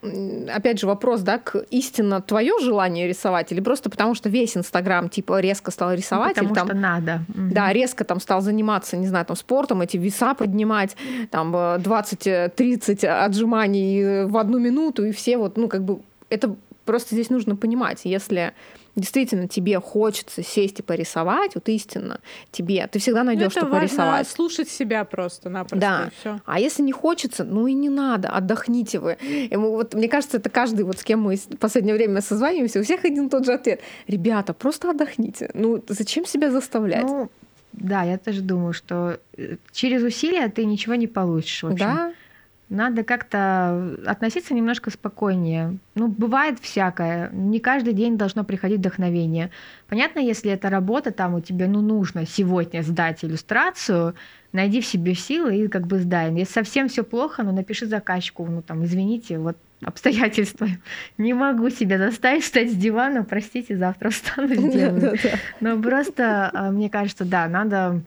[0.52, 5.08] опять же, вопрос, да, к истинно твое желание рисовать или просто потому, что весь Инстаграм
[5.08, 6.36] типа резко стал рисовать.
[6.36, 7.12] Ну, потому или, там, что надо.
[7.28, 7.52] Mm-hmm.
[7.52, 10.96] Да, резко там стал заниматься, не знаю, там спортом, эти веса поднимать,
[11.30, 11.52] там
[12.12, 16.54] 20-30 отжиманий в одну минуту, и все вот, ну, как бы это
[16.84, 18.52] просто здесь нужно понимать, если
[18.96, 22.20] действительно тебе хочется сесть и порисовать, вот истинно
[22.50, 24.28] тебе, ты всегда найдешь, ну, что порисовать.
[24.28, 25.76] слушать себя просто-напросто.
[25.76, 26.10] Да.
[26.20, 26.40] Все.
[26.44, 29.16] А если не хочется, ну и не надо, отдохните вы.
[29.22, 32.80] И мы, вот, мне кажется, это каждый, вот с кем мы в последнее время созваниваемся,
[32.80, 33.80] у всех один и тот же ответ.
[34.08, 35.50] Ребята, просто отдохните.
[35.54, 37.04] Ну, зачем себя заставлять?
[37.04, 37.30] Ну,
[37.72, 41.62] да, я тоже думаю, что э, через усилия ты ничего не получишь.
[41.62, 41.78] В общем.
[41.78, 42.12] Да.
[42.70, 45.78] Надо как-то относиться немножко спокойнее.
[45.96, 47.28] Ну, бывает всякое.
[47.32, 49.50] Не каждый день должно приходить вдохновение.
[49.88, 54.14] Понятно, если это работа, там у тебя, ну, нужно сегодня сдать иллюстрацию,
[54.52, 56.32] найди в себе силы и как бы сдай.
[56.32, 60.68] Если совсем все плохо, ну, напиши заказчику, ну, там, извините, вот обстоятельства.
[61.18, 65.16] Не могу себя заставить встать с дивана, простите, завтра встану, сделаю.
[65.58, 68.00] Но просто, а, мне кажется, да, надо,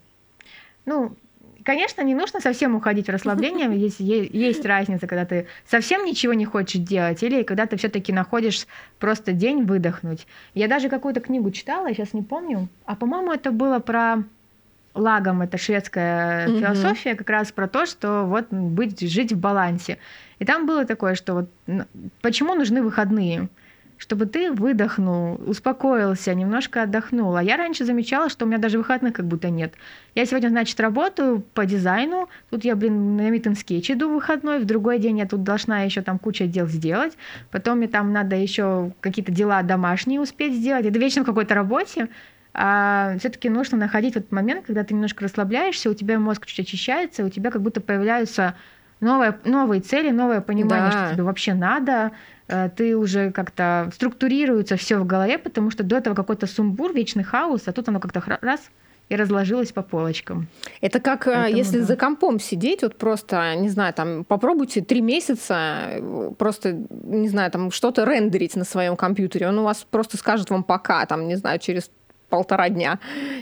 [0.86, 1.18] ну,
[1.64, 3.76] конечно, не нужно совсем уходить в расслабление.
[3.78, 8.68] Есть, есть разница, когда ты совсем ничего не хочешь делать, или когда ты все-таки находишь
[9.00, 10.28] просто день выдохнуть.
[10.54, 14.24] Я даже какую-то книгу читала, я сейчас не помню, а по-моему, это было про
[14.94, 16.60] лагом, это шведская mm-hmm.
[16.60, 19.98] философия, как раз про то, что вот быть, жить в балансе.
[20.40, 21.50] И там было такое, что вот
[22.22, 23.50] почему нужны выходные?
[24.04, 27.38] Чтобы ты выдохнул, успокоился, немножко отдохнул.
[27.38, 29.76] А я раньше замечала, что у меня даже выходных как будто нет.
[30.14, 34.60] Я сегодня, значит, работаю по дизайну, тут я, блин, на Meet скетч иду в выходной,
[34.60, 37.14] в другой день я тут должна еще там куча дел сделать,
[37.50, 40.86] потом мне там надо еще какие-то дела домашние успеть сделать.
[40.86, 42.10] Это вечно в какой-то работе,
[42.54, 47.24] а все-таки нужно находить вот момент, когда ты немножко расслабляешься, у тебя мозг чуть очищается,
[47.24, 48.56] у тебя как будто появляются
[49.00, 51.06] новые, новые цели, новое понимание, да.
[51.06, 52.12] что тебе вообще надо,
[52.48, 57.64] ты уже как-то структурируется все в голове, потому что до этого какой-то сумбур, вечный хаос,
[57.68, 58.70] а тут оно как-то раз
[59.10, 60.48] и разложилось по полочкам.
[60.82, 61.86] Это как э, Поэтому, если да.
[61.86, 67.52] за компом сидеть, вот просто, не знаю, там попробуйте три месяца э, просто, не знаю,
[67.52, 71.36] там что-то рендерить на своем компьютере, он у вас просто скажет вам пока, там, не
[71.36, 71.92] знаю, через
[72.30, 72.98] полтора дня.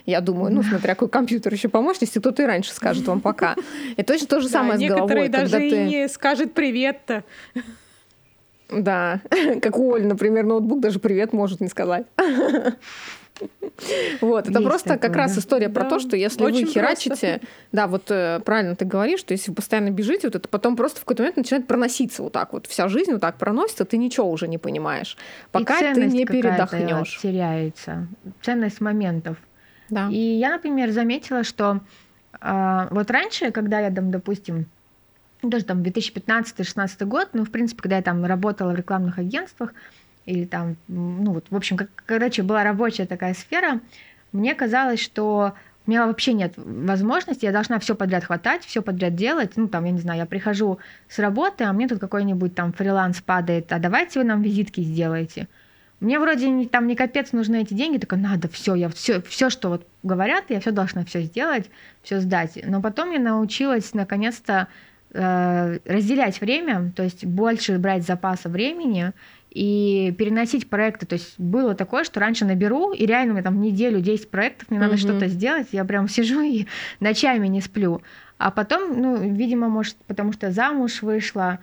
[0.06, 3.56] Я думаю, ну, смотря какой компьютер еще по мощности, кто-то и раньше скажет вам пока.
[3.96, 5.16] И точно то же самое с головой.
[5.16, 7.24] Некоторые даже и не скажет привет-то.
[8.72, 9.22] Да,
[9.62, 12.06] как у Оли, например, ноутбук даже привет может не сказать.
[14.22, 15.80] Вот, это Есть просто такое, как раз история да.
[15.80, 17.40] про то, что если Очень вы херачите, просто.
[17.72, 21.00] да, вот э, правильно ты говоришь, что если вы постоянно бежите, вот это потом просто
[21.00, 22.68] в какой-то момент начинает проноситься вот так вот.
[22.68, 25.18] Вся жизнь вот так проносится, ты ничего уже не понимаешь,
[25.52, 27.20] пока ты не передохнешь.
[27.20, 28.08] теряется.
[28.44, 29.38] Ценность моментов.
[29.90, 30.08] Да.
[30.12, 31.80] И я, например, заметила, что
[32.40, 34.68] э, вот раньше, когда я там, допустим,
[35.50, 39.74] даже там 2015-2016 год, ну, в принципе, когда я там работала в рекламных агентствах,
[40.26, 43.80] или там, ну, вот, в общем, как, короче, была рабочая такая сфера,
[44.32, 45.54] мне казалось, что
[45.86, 49.54] у меня вообще нет возможности, я должна все подряд хватать, все подряд делать.
[49.56, 50.78] Ну, там, я не знаю, я прихожу
[51.10, 55.48] с работы, а мне тут какой-нибудь там фриланс падает, а давайте вы нам визитки сделаете.
[56.00, 59.50] Мне вроде не, там не капец нужны эти деньги, только надо все, я все, все,
[59.50, 61.70] что вот говорят, я все должна все сделать,
[62.04, 62.60] все сдать.
[62.64, 64.68] Но потом я научилась наконец-то
[65.14, 69.12] разделять время, то есть больше брать запаса времени
[69.52, 71.06] и переносить проекты.
[71.06, 74.80] То есть было такое, что раньше наберу, и реально меня там неделю 10 проектов, мне
[74.80, 74.98] надо mm-hmm.
[74.98, 76.66] что-то сделать, я прям сижу и
[77.00, 78.02] ночами не сплю.
[78.38, 81.60] А потом, ну, видимо, может, потому что замуж вышла,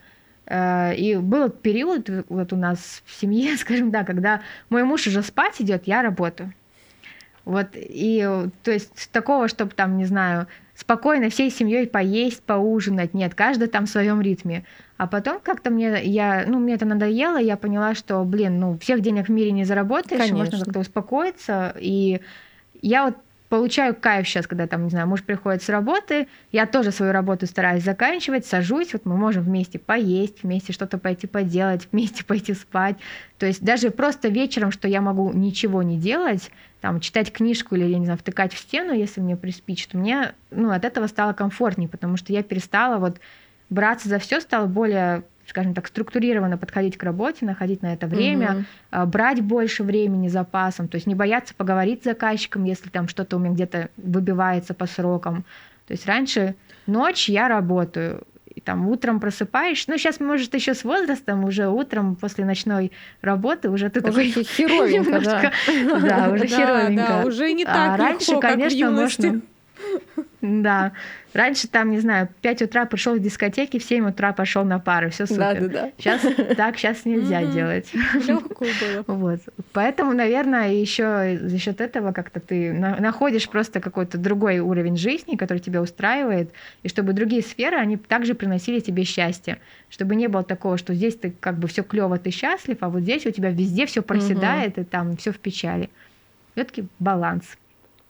[0.46, 5.22] э, и был период вот у нас в семье, скажем так, когда мой муж уже
[5.22, 6.52] спать идет, я работаю.
[7.44, 8.20] Вот, и
[8.62, 13.12] то есть такого, чтобы там, не знаю, спокойно всей семьей поесть, поужинать.
[13.12, 14.64] Нет, каждый там в своем ритме.
[14.96, 19.00] А потом как-то мне, я, ну, мне это надоело, я поняла, что, блин, ну, всех
[19.00, 20.38] денег в мире не заработаешь, Конечно.
[20.38, 21.74] можно как-то успокоиться.
[21.80, 22.20] И
[22.80, 23.16] я вот
[23.48, 27.46] получаю кайф сейчас, когда там, не знаю, муж приходит с работы, я тоже свою работу
[27.46, 32.98] стараюсь заканчивать, сажусь, вот мы можем вместе поесть, вместе что-то пойти поделать, вместе пойти спать.
[33.38, 37.84] То есть даже просто вечером, что я могу ничего не делать, там, читать книжку или,
[37.84, 41.88] я не знаю, втыкать в стену, если мне приспичит, мне, ну, от этого стало комфортнее,
[41.88, 43.18] потому что я перестала вот
[43.70, 48.66] браться за все, стало более скажем так, структурированно подходить к работе, находить на это время,
[48.92, 49.06] угу.
[49.06, 53.38] брать больше времени запасом, то есть не бояться поговорить с заказчиком, если там что-то у
[53.38, 55.44] меня где-то выбивается по срокам.
[55.86, 56.54] То есть раньше
[56.86, 58.24] ночь я работаю,
[58.68, 59.90] там утром просыпаешься.
[59.90, 62.92] Ну, сейчас, может, еще с возрастом, уже утром после ночной
[63.22, 65.52] работы уже ты Уже такой херовенько, да.
[66.00, 67.06] Да, уже херовенько.
[67.08, 69.26] да, уже не А так раньше, легко, как в конечно, юности.
[69.26, 69.40] можно.
[70.40, 70.92] Да.
[71.34, 74.78] Раньше там, не знаю, в 5 утра пришел в дискотеки, в 7 утра пошел на
[74.78, 75.68] пары, все Да, супер.
[75.68, 75.92] да, да.
[75.98, 76.22] Сейчас
[76.56, 77.90] так сейчас нельзя делать.
[78.26, 79.04] Легко было.
[79.06, 79.40] Вот.
[79.72, 85.36] Поэтому, наверное, еще за счет этого как-то ты на- находишь просто какой-то другой уровень жизни,
[85.36, 86.52] который тебя устраивает,
[86.82, 89.58] и чтобы другие сферы, они также приносили тебе счастье.
[89.90, 93.00] Чтобы не было такого, что здесь ты как бы все клево, ты счастлив, а вот
[93.02, 95.90] здесь у тебя везде все проседает, и там все в печали.
[96.54, 97.44] Все-таки баланс.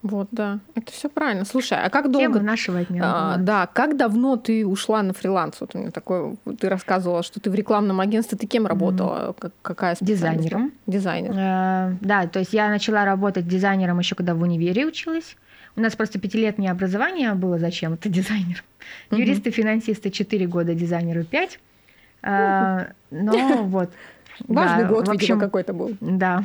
[0.02, 0.60] Вот, да.
[0.76, 1.44] Это все правильно.
[1.44, 2.40] Слушай, а как Тема долго...
[2.40, 3.02] нашего дня.
[3.04, 5.56] А, да, как давно ты ушла на фриланс?
[5.60, 9.34] Вот у меня такое, ты рассказывала, что ты в рекламном агентстве, ты кем работала?
[9.38, 10.44] Как- какая специальность?
[10.44, 10.72] Дизайнером.
[10.86, 11.32] Дизайнер.
[11.36, 15.36] Э, Да, то есть я начала работать дизайнером еще когда в универе училась.
[15.74, 18.62] У нас просто пятилетнее образование было зачем это дизайнер.
[19.10, 19.20] Мгм.
[19.20, 21.60] Юристы, финансисты 4 года, дизайнеру 5.
[22.22, 23.90] Но вот.
[24.46, 25.96] Важный да, год, в общем, какой-то был.
[26.00, 26.44] Да.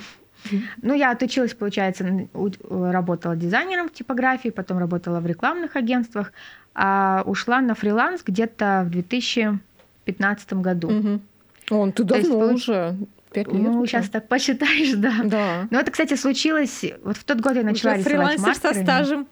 [0.81, 2.27] Ну, я отучилась, получается,
[2.69, 6.33] работала дизайнером в типографии, потом работала в рекламных агентствах,
[6.75, 10.89] а ушла на фриланс где-то в 2015 году.
[10.89, 11.21] Мгм.
[11.69, 12.95] Он, ты То есть давно уже.
[13.31, 13.61] Пять лет.
[13.61, 13.91] Ну, уже.
[13.91, 15.13] сейчас так посчитаешь, да.
[15.23, 15.67] Да.
[15.71, 16.85] Ну, это, кстати, случилось...
[17.03, 19.27] Вот в тот год я начала Уже рисовать фрилансер со стажем.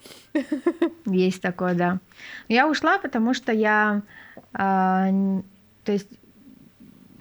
[1.05, 1.99] Есть такое, да.
[2.47, 4.01] Я ушла, потому что я...
[4.53, 5.43] н-
[5.83, 6.09] то есть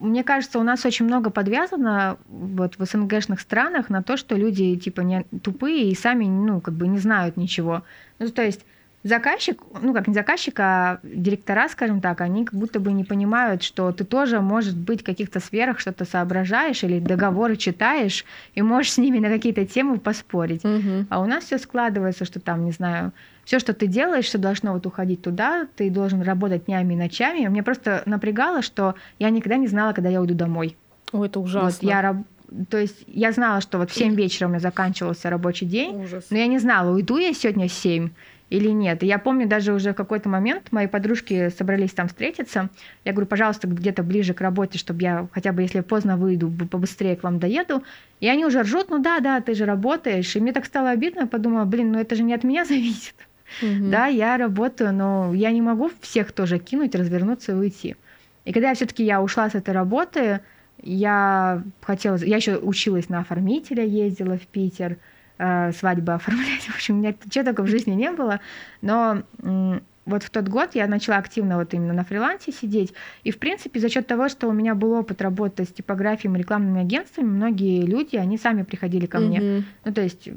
[0.01, 4.77] мне кажется, у нас очень много подвязано вот в СНГшных странах на то, что люди
[4.77, 7.83] типа не тупые и сами ну как бы не знают ничего.
[8.19, 8.65] Ну то есть
[9.03, 13.63] заказчик, ну как не заказчик, а директора, скажем так, они как будто бы не понимают,
[13.63, 18.25] что ты тоже, может быть, в каких-то сферах что-то соображаешь или договоры читаешь
[18.55, 20.65] и можешь с ними на какие-то темы поспорить.
[20.65, 21.07] Мгм.
[21.11, 23.13] А у нас все складывается, что там, не знаю,
[23.51, 27.49] все, что ты делаешь, все должно вот уходить туда, ты должен работать днями и ночами.
[27.49, 30.77] Мне просто напрягало, что я никогда не знала, когда я уйду домой.
[31.11, 31.85] Ой, это Вот ужасно.
[31.85, 32.25] я раб-
[32.69, 36.27] то есть я знала, что вот в 7 вечера у меня заканчивался рабочий день, Ужас.
[36.31, 38.11] но я не знала, уйду я сегодня в 7
[38.51, 39.03] или нет.
[39.03, 42.69] И я помню даже уже в какой-то момент мои подружки собрались там встретиться.
[43.05, 47.17] Я говорю, пожалуйста, где-то ближе к работе, чтобы я хотя бы, если поздно выйду, побыстрее
[47.17, 47.83] к вам доеду.
[48.21, 50.37] И они уже ржут, ну да, да, ты же работаешь.
[50.37, 53.15] И мне так стало обидно, я подумала, блин, ну это же не от меня зависит.
[53.61, 53.91] Мгм.
[53.91, 57.97] Да, я работаю, но я не могу всех тоже кинуть, развернуться и уйти.
[58.45, 60.41] И когда все-таки я ушла с этой работы,
[60.83, 64.99] я хотела, я еще училась на оформителя, ездила в Питер,
[65.39, 66.63] э, свадьбы оформлять.
[66.63, 68.41] В общем, у меня чего только в жизни не было.
[68.81, 72.95] Но м, вот в тот год я начала активно вот именно на фрилансе сидеть.
[73.23, 76.39] И, в принципе, за счет того, что у меня был опыт работы с типографией и
[76.39, 79.41] рекламными агентствами, многие люди, они сами приходили ко мне.
[79.41, 79.65] Мгм.
[79.85, 80.29] Ну, то есть,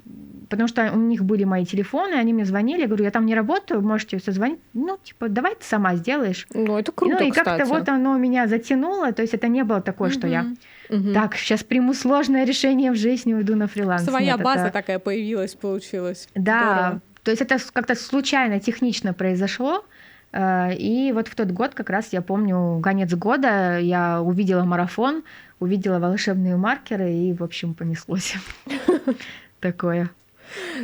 [0.50, 3.36] потому что у них были мои телефоны, они мне звонили, я говорю, я там не
[3.36, 4.60] работаю, можете созвонить.
[4.74, 6.48] Ну, типа, давай ты сама сделаешь.
[6.54, 9.82] Ну, это круто, ну, и как-то вот оно меня затянуло, то есть это не было
[9.82, 10.46] такое, что я.
[10.90, 11.14] Мгм.
[11.14, 14.04] так, сейчас приму сложное решение в жизни, уйду на фриланс.
[14.04, 16.28] Своя Нет, база это- такая появилась, получилась.
[16.36, 17.02] Да, Здорово.
[17.24, 19.86] то есть это как-то случайно, технично произошло.
[20.34, 25.24] Э, И вот в тот год, как раз я помню, конец года, я увидела марафон,
[25.60, 28.36] увидела волшебные маркеры, и, в общем, понеслось.
[29.62, 30.10] Такое.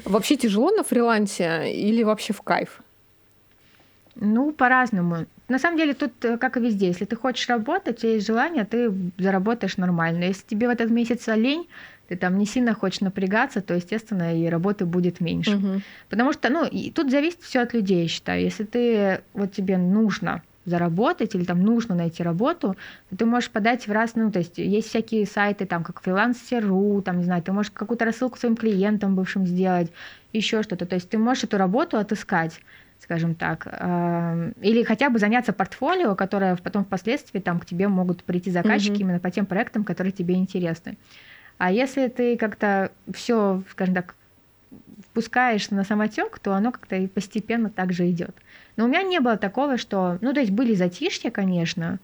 [0.06, 2.82] Вообще тяжело на фрилансе или вообще в кайф?
[4.16, 5.26] Ну, по-разному.
[5.48, 8.28] На самом деле, тут, э, как и везде, если ты хочешь работать, у тебя есть
[8.28, 10.26] желание, ты заработаешь нормально.
[10.26, 11.68] Если тебе в этот месяц лень,
[12.10, 15.52] ты там не сильно хочешь напрягаться, то, естественно, и работы будет меньше.
[15.52, 15.84] Мгм.
[16.10, 18.42] Потому что, ну, и тут зависит все от людей, я считаю.
[18.42, 22.76] Если ты, вот тебе нужно заработать или там нужно найти работу,
[23.10, 27.02] то ты можешь подать в раз, ну, то есть есть всякие сайты, там, как freelancer.ru,
[27.02, 29.92] там, не знаю, ты можешь какую-то рассылку своим клиентам бывшим сделать,
[30.34, 30.86] еще что-то.
[30.86, 32.60] То есть ты можешь эту работу отыскать
[33.02, 38.26] скажем так, эм, или хотя бы заняться портфолио, которое потом впоследствии там к тебе могут
[38.26, 39.02] прийти заказчики Мгм.
[39.04, 40.98] именно по тем проектам, которые тебе интересны.
[41.58, 44.16] А если ты как-то все, скажем так,
[45.20, 48.32] впускаешь на самотек, то оно как-то и постепенно также идет.
[48.78, 52.00] Но у меня не было такого, что, ну, то есть были затишья, конечно,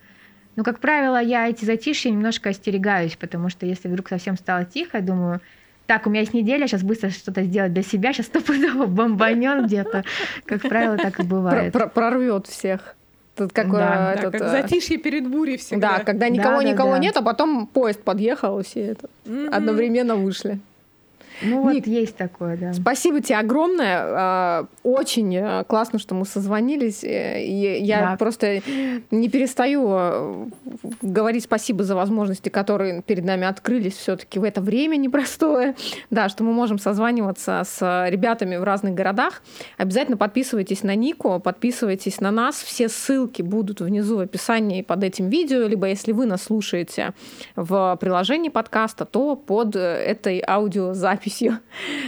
[0.57, 4.97] но, как правило, я эти затишья немножко остерегаюсь, потому что если вдруг совсем стало тихо,
[4.97, 5.39] я думаю,
[5.85, 10.03] так, у меня есть неделя, сейчас быстро что-то сделать для себя, сейчас стопудово бомбанет где-то.
[10.45, 11.71] Как правило, так и бывает.
[11.73, 12.95] Про- прорвет всех.
[13.35, 14.13] Тут как Да.
[14.13, 15.97] э, Да, этот, как э, затишье перед бурей всегда.
[15.99, 16.97] Да, когда никого Да, да, никого да.
[16.99, 19.53] нет, а потом поезд подъехал, и все это Мгм.
[19.53, 20.59] одновременно вышли.
[21.41, 22.73] Ну вот Ник, есть такое, да.
[22.73, 23.97] Спасибо тебе огромное.
[23.99, 27.03] А, очень э, классно, что мы созвонились.
[27.03, 28.17] Э, и я да.
[28.17, 28.61] просто
[29.11, 30.45] не перестаю э,
[31.01, 35.75] говорить спасибо за возможности, которые перед нами открылись все-таки в это время непростое.
[36.09, 39.41] Да, что мы можем созваниваться с ребятами в разных городах.
[39.77, 42.55] Обязательно подписывайтесь на Нику, подписывайтесь на нас.
[42.55, 47.13] Все ссылки будут внизу в описании под этим видео, либо если вы нас слушаете
[47.55, 51.24] в приложении подкаста, то под этой аудиозаписью.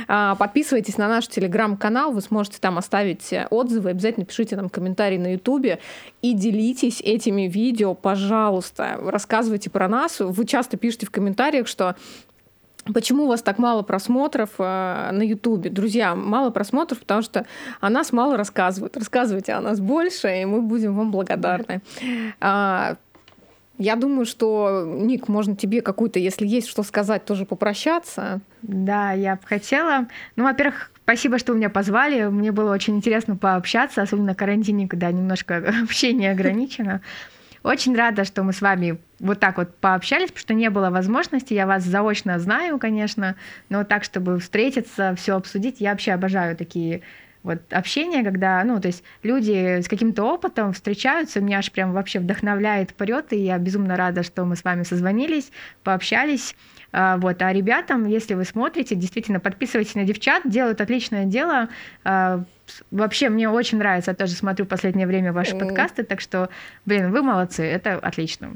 [0.07, 5.33] А, подписывайтесь на наш телеграм-канал, вы сможете там оставить отзывы, обязательно пишите нам комментарии на
[5.33, 5.79] ютубе
[6.21, 8.99] и делитесь этими видео, пожалуйста.
[9.01, 10.19] Рассказывайте про нас.
[10.19, 11.95] Вы часто пишете в комментариях, что
[12.93, 15.69] Почему у вас так мало просмотров э, на Ютубе?
[15.69, 17.45] Друзья, мало просмотров, потому что
[17.81, 18.95] о нас мало рассказывают.
[18.97, 21.81] Рассказывайте о нас больше, и мы будем вам благодарны.
[22.39, 22.95] А,
[23.77, 28.41] я думаю, что, Ник, можно тебе какую-то, если есть что сказать, тоже попрощаться.
[28.61, 30.07] Да, я бы хотела.
[30.35, 32.25] Ну, во-первых, спасибо, что меня позвали.
[32.25, 37.01] Мне было очень интересно пообщаться, особенно на карантине, когда немножко общение ограничено.
[37.63, 41.53] Очень рада, что мы с вами вот так вот пообщались, потому что не было возможности.
[41.53, 43.35] Я вас заочно знаю, конечно,
[43.69, 47.01] но так, чтобы встретиться, все обсудить, я вообще обожаю такие
[47.47, 52.19] вот общение, когда, ну, то есть люди с каким-то опытом встречаются, меня аж прям вообще
[52.19, 55.51] вдохновляет, прет, и я безумно рада, что мы с вами созвонились,
[55.83, 56.55] пообщались.
[56.91, 57.41] А, вот.
[57.41, 61.69] А ребятам, если вы смотрите, действительно подписывайтесь на девчат, делают отличное дело.
[62.03, 62.43] А,
[62.91, 65.59] вообще, мне очень нравится, я тоже смотрю в последнее время ваши mm.
[65.59, 66.49] подкасты, так что,
[66.85, 68.51] блин, вы молодцы, это отлично.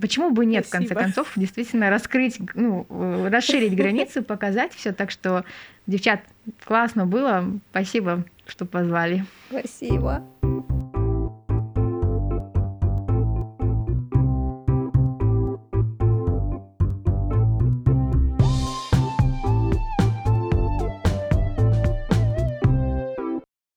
[0.00, 0.84] Почему бы нет, Спасибо.
[0.84, 2.86] в конце концов, действительно раскрыть, ну,
[3.28, 5.44] расширить границы, показать все, так что,
[5.86, 6.20] девчат,
[6.64, 9.24] классно было, спасибо, что позвали.
[9.50, 10.24] Спасибо.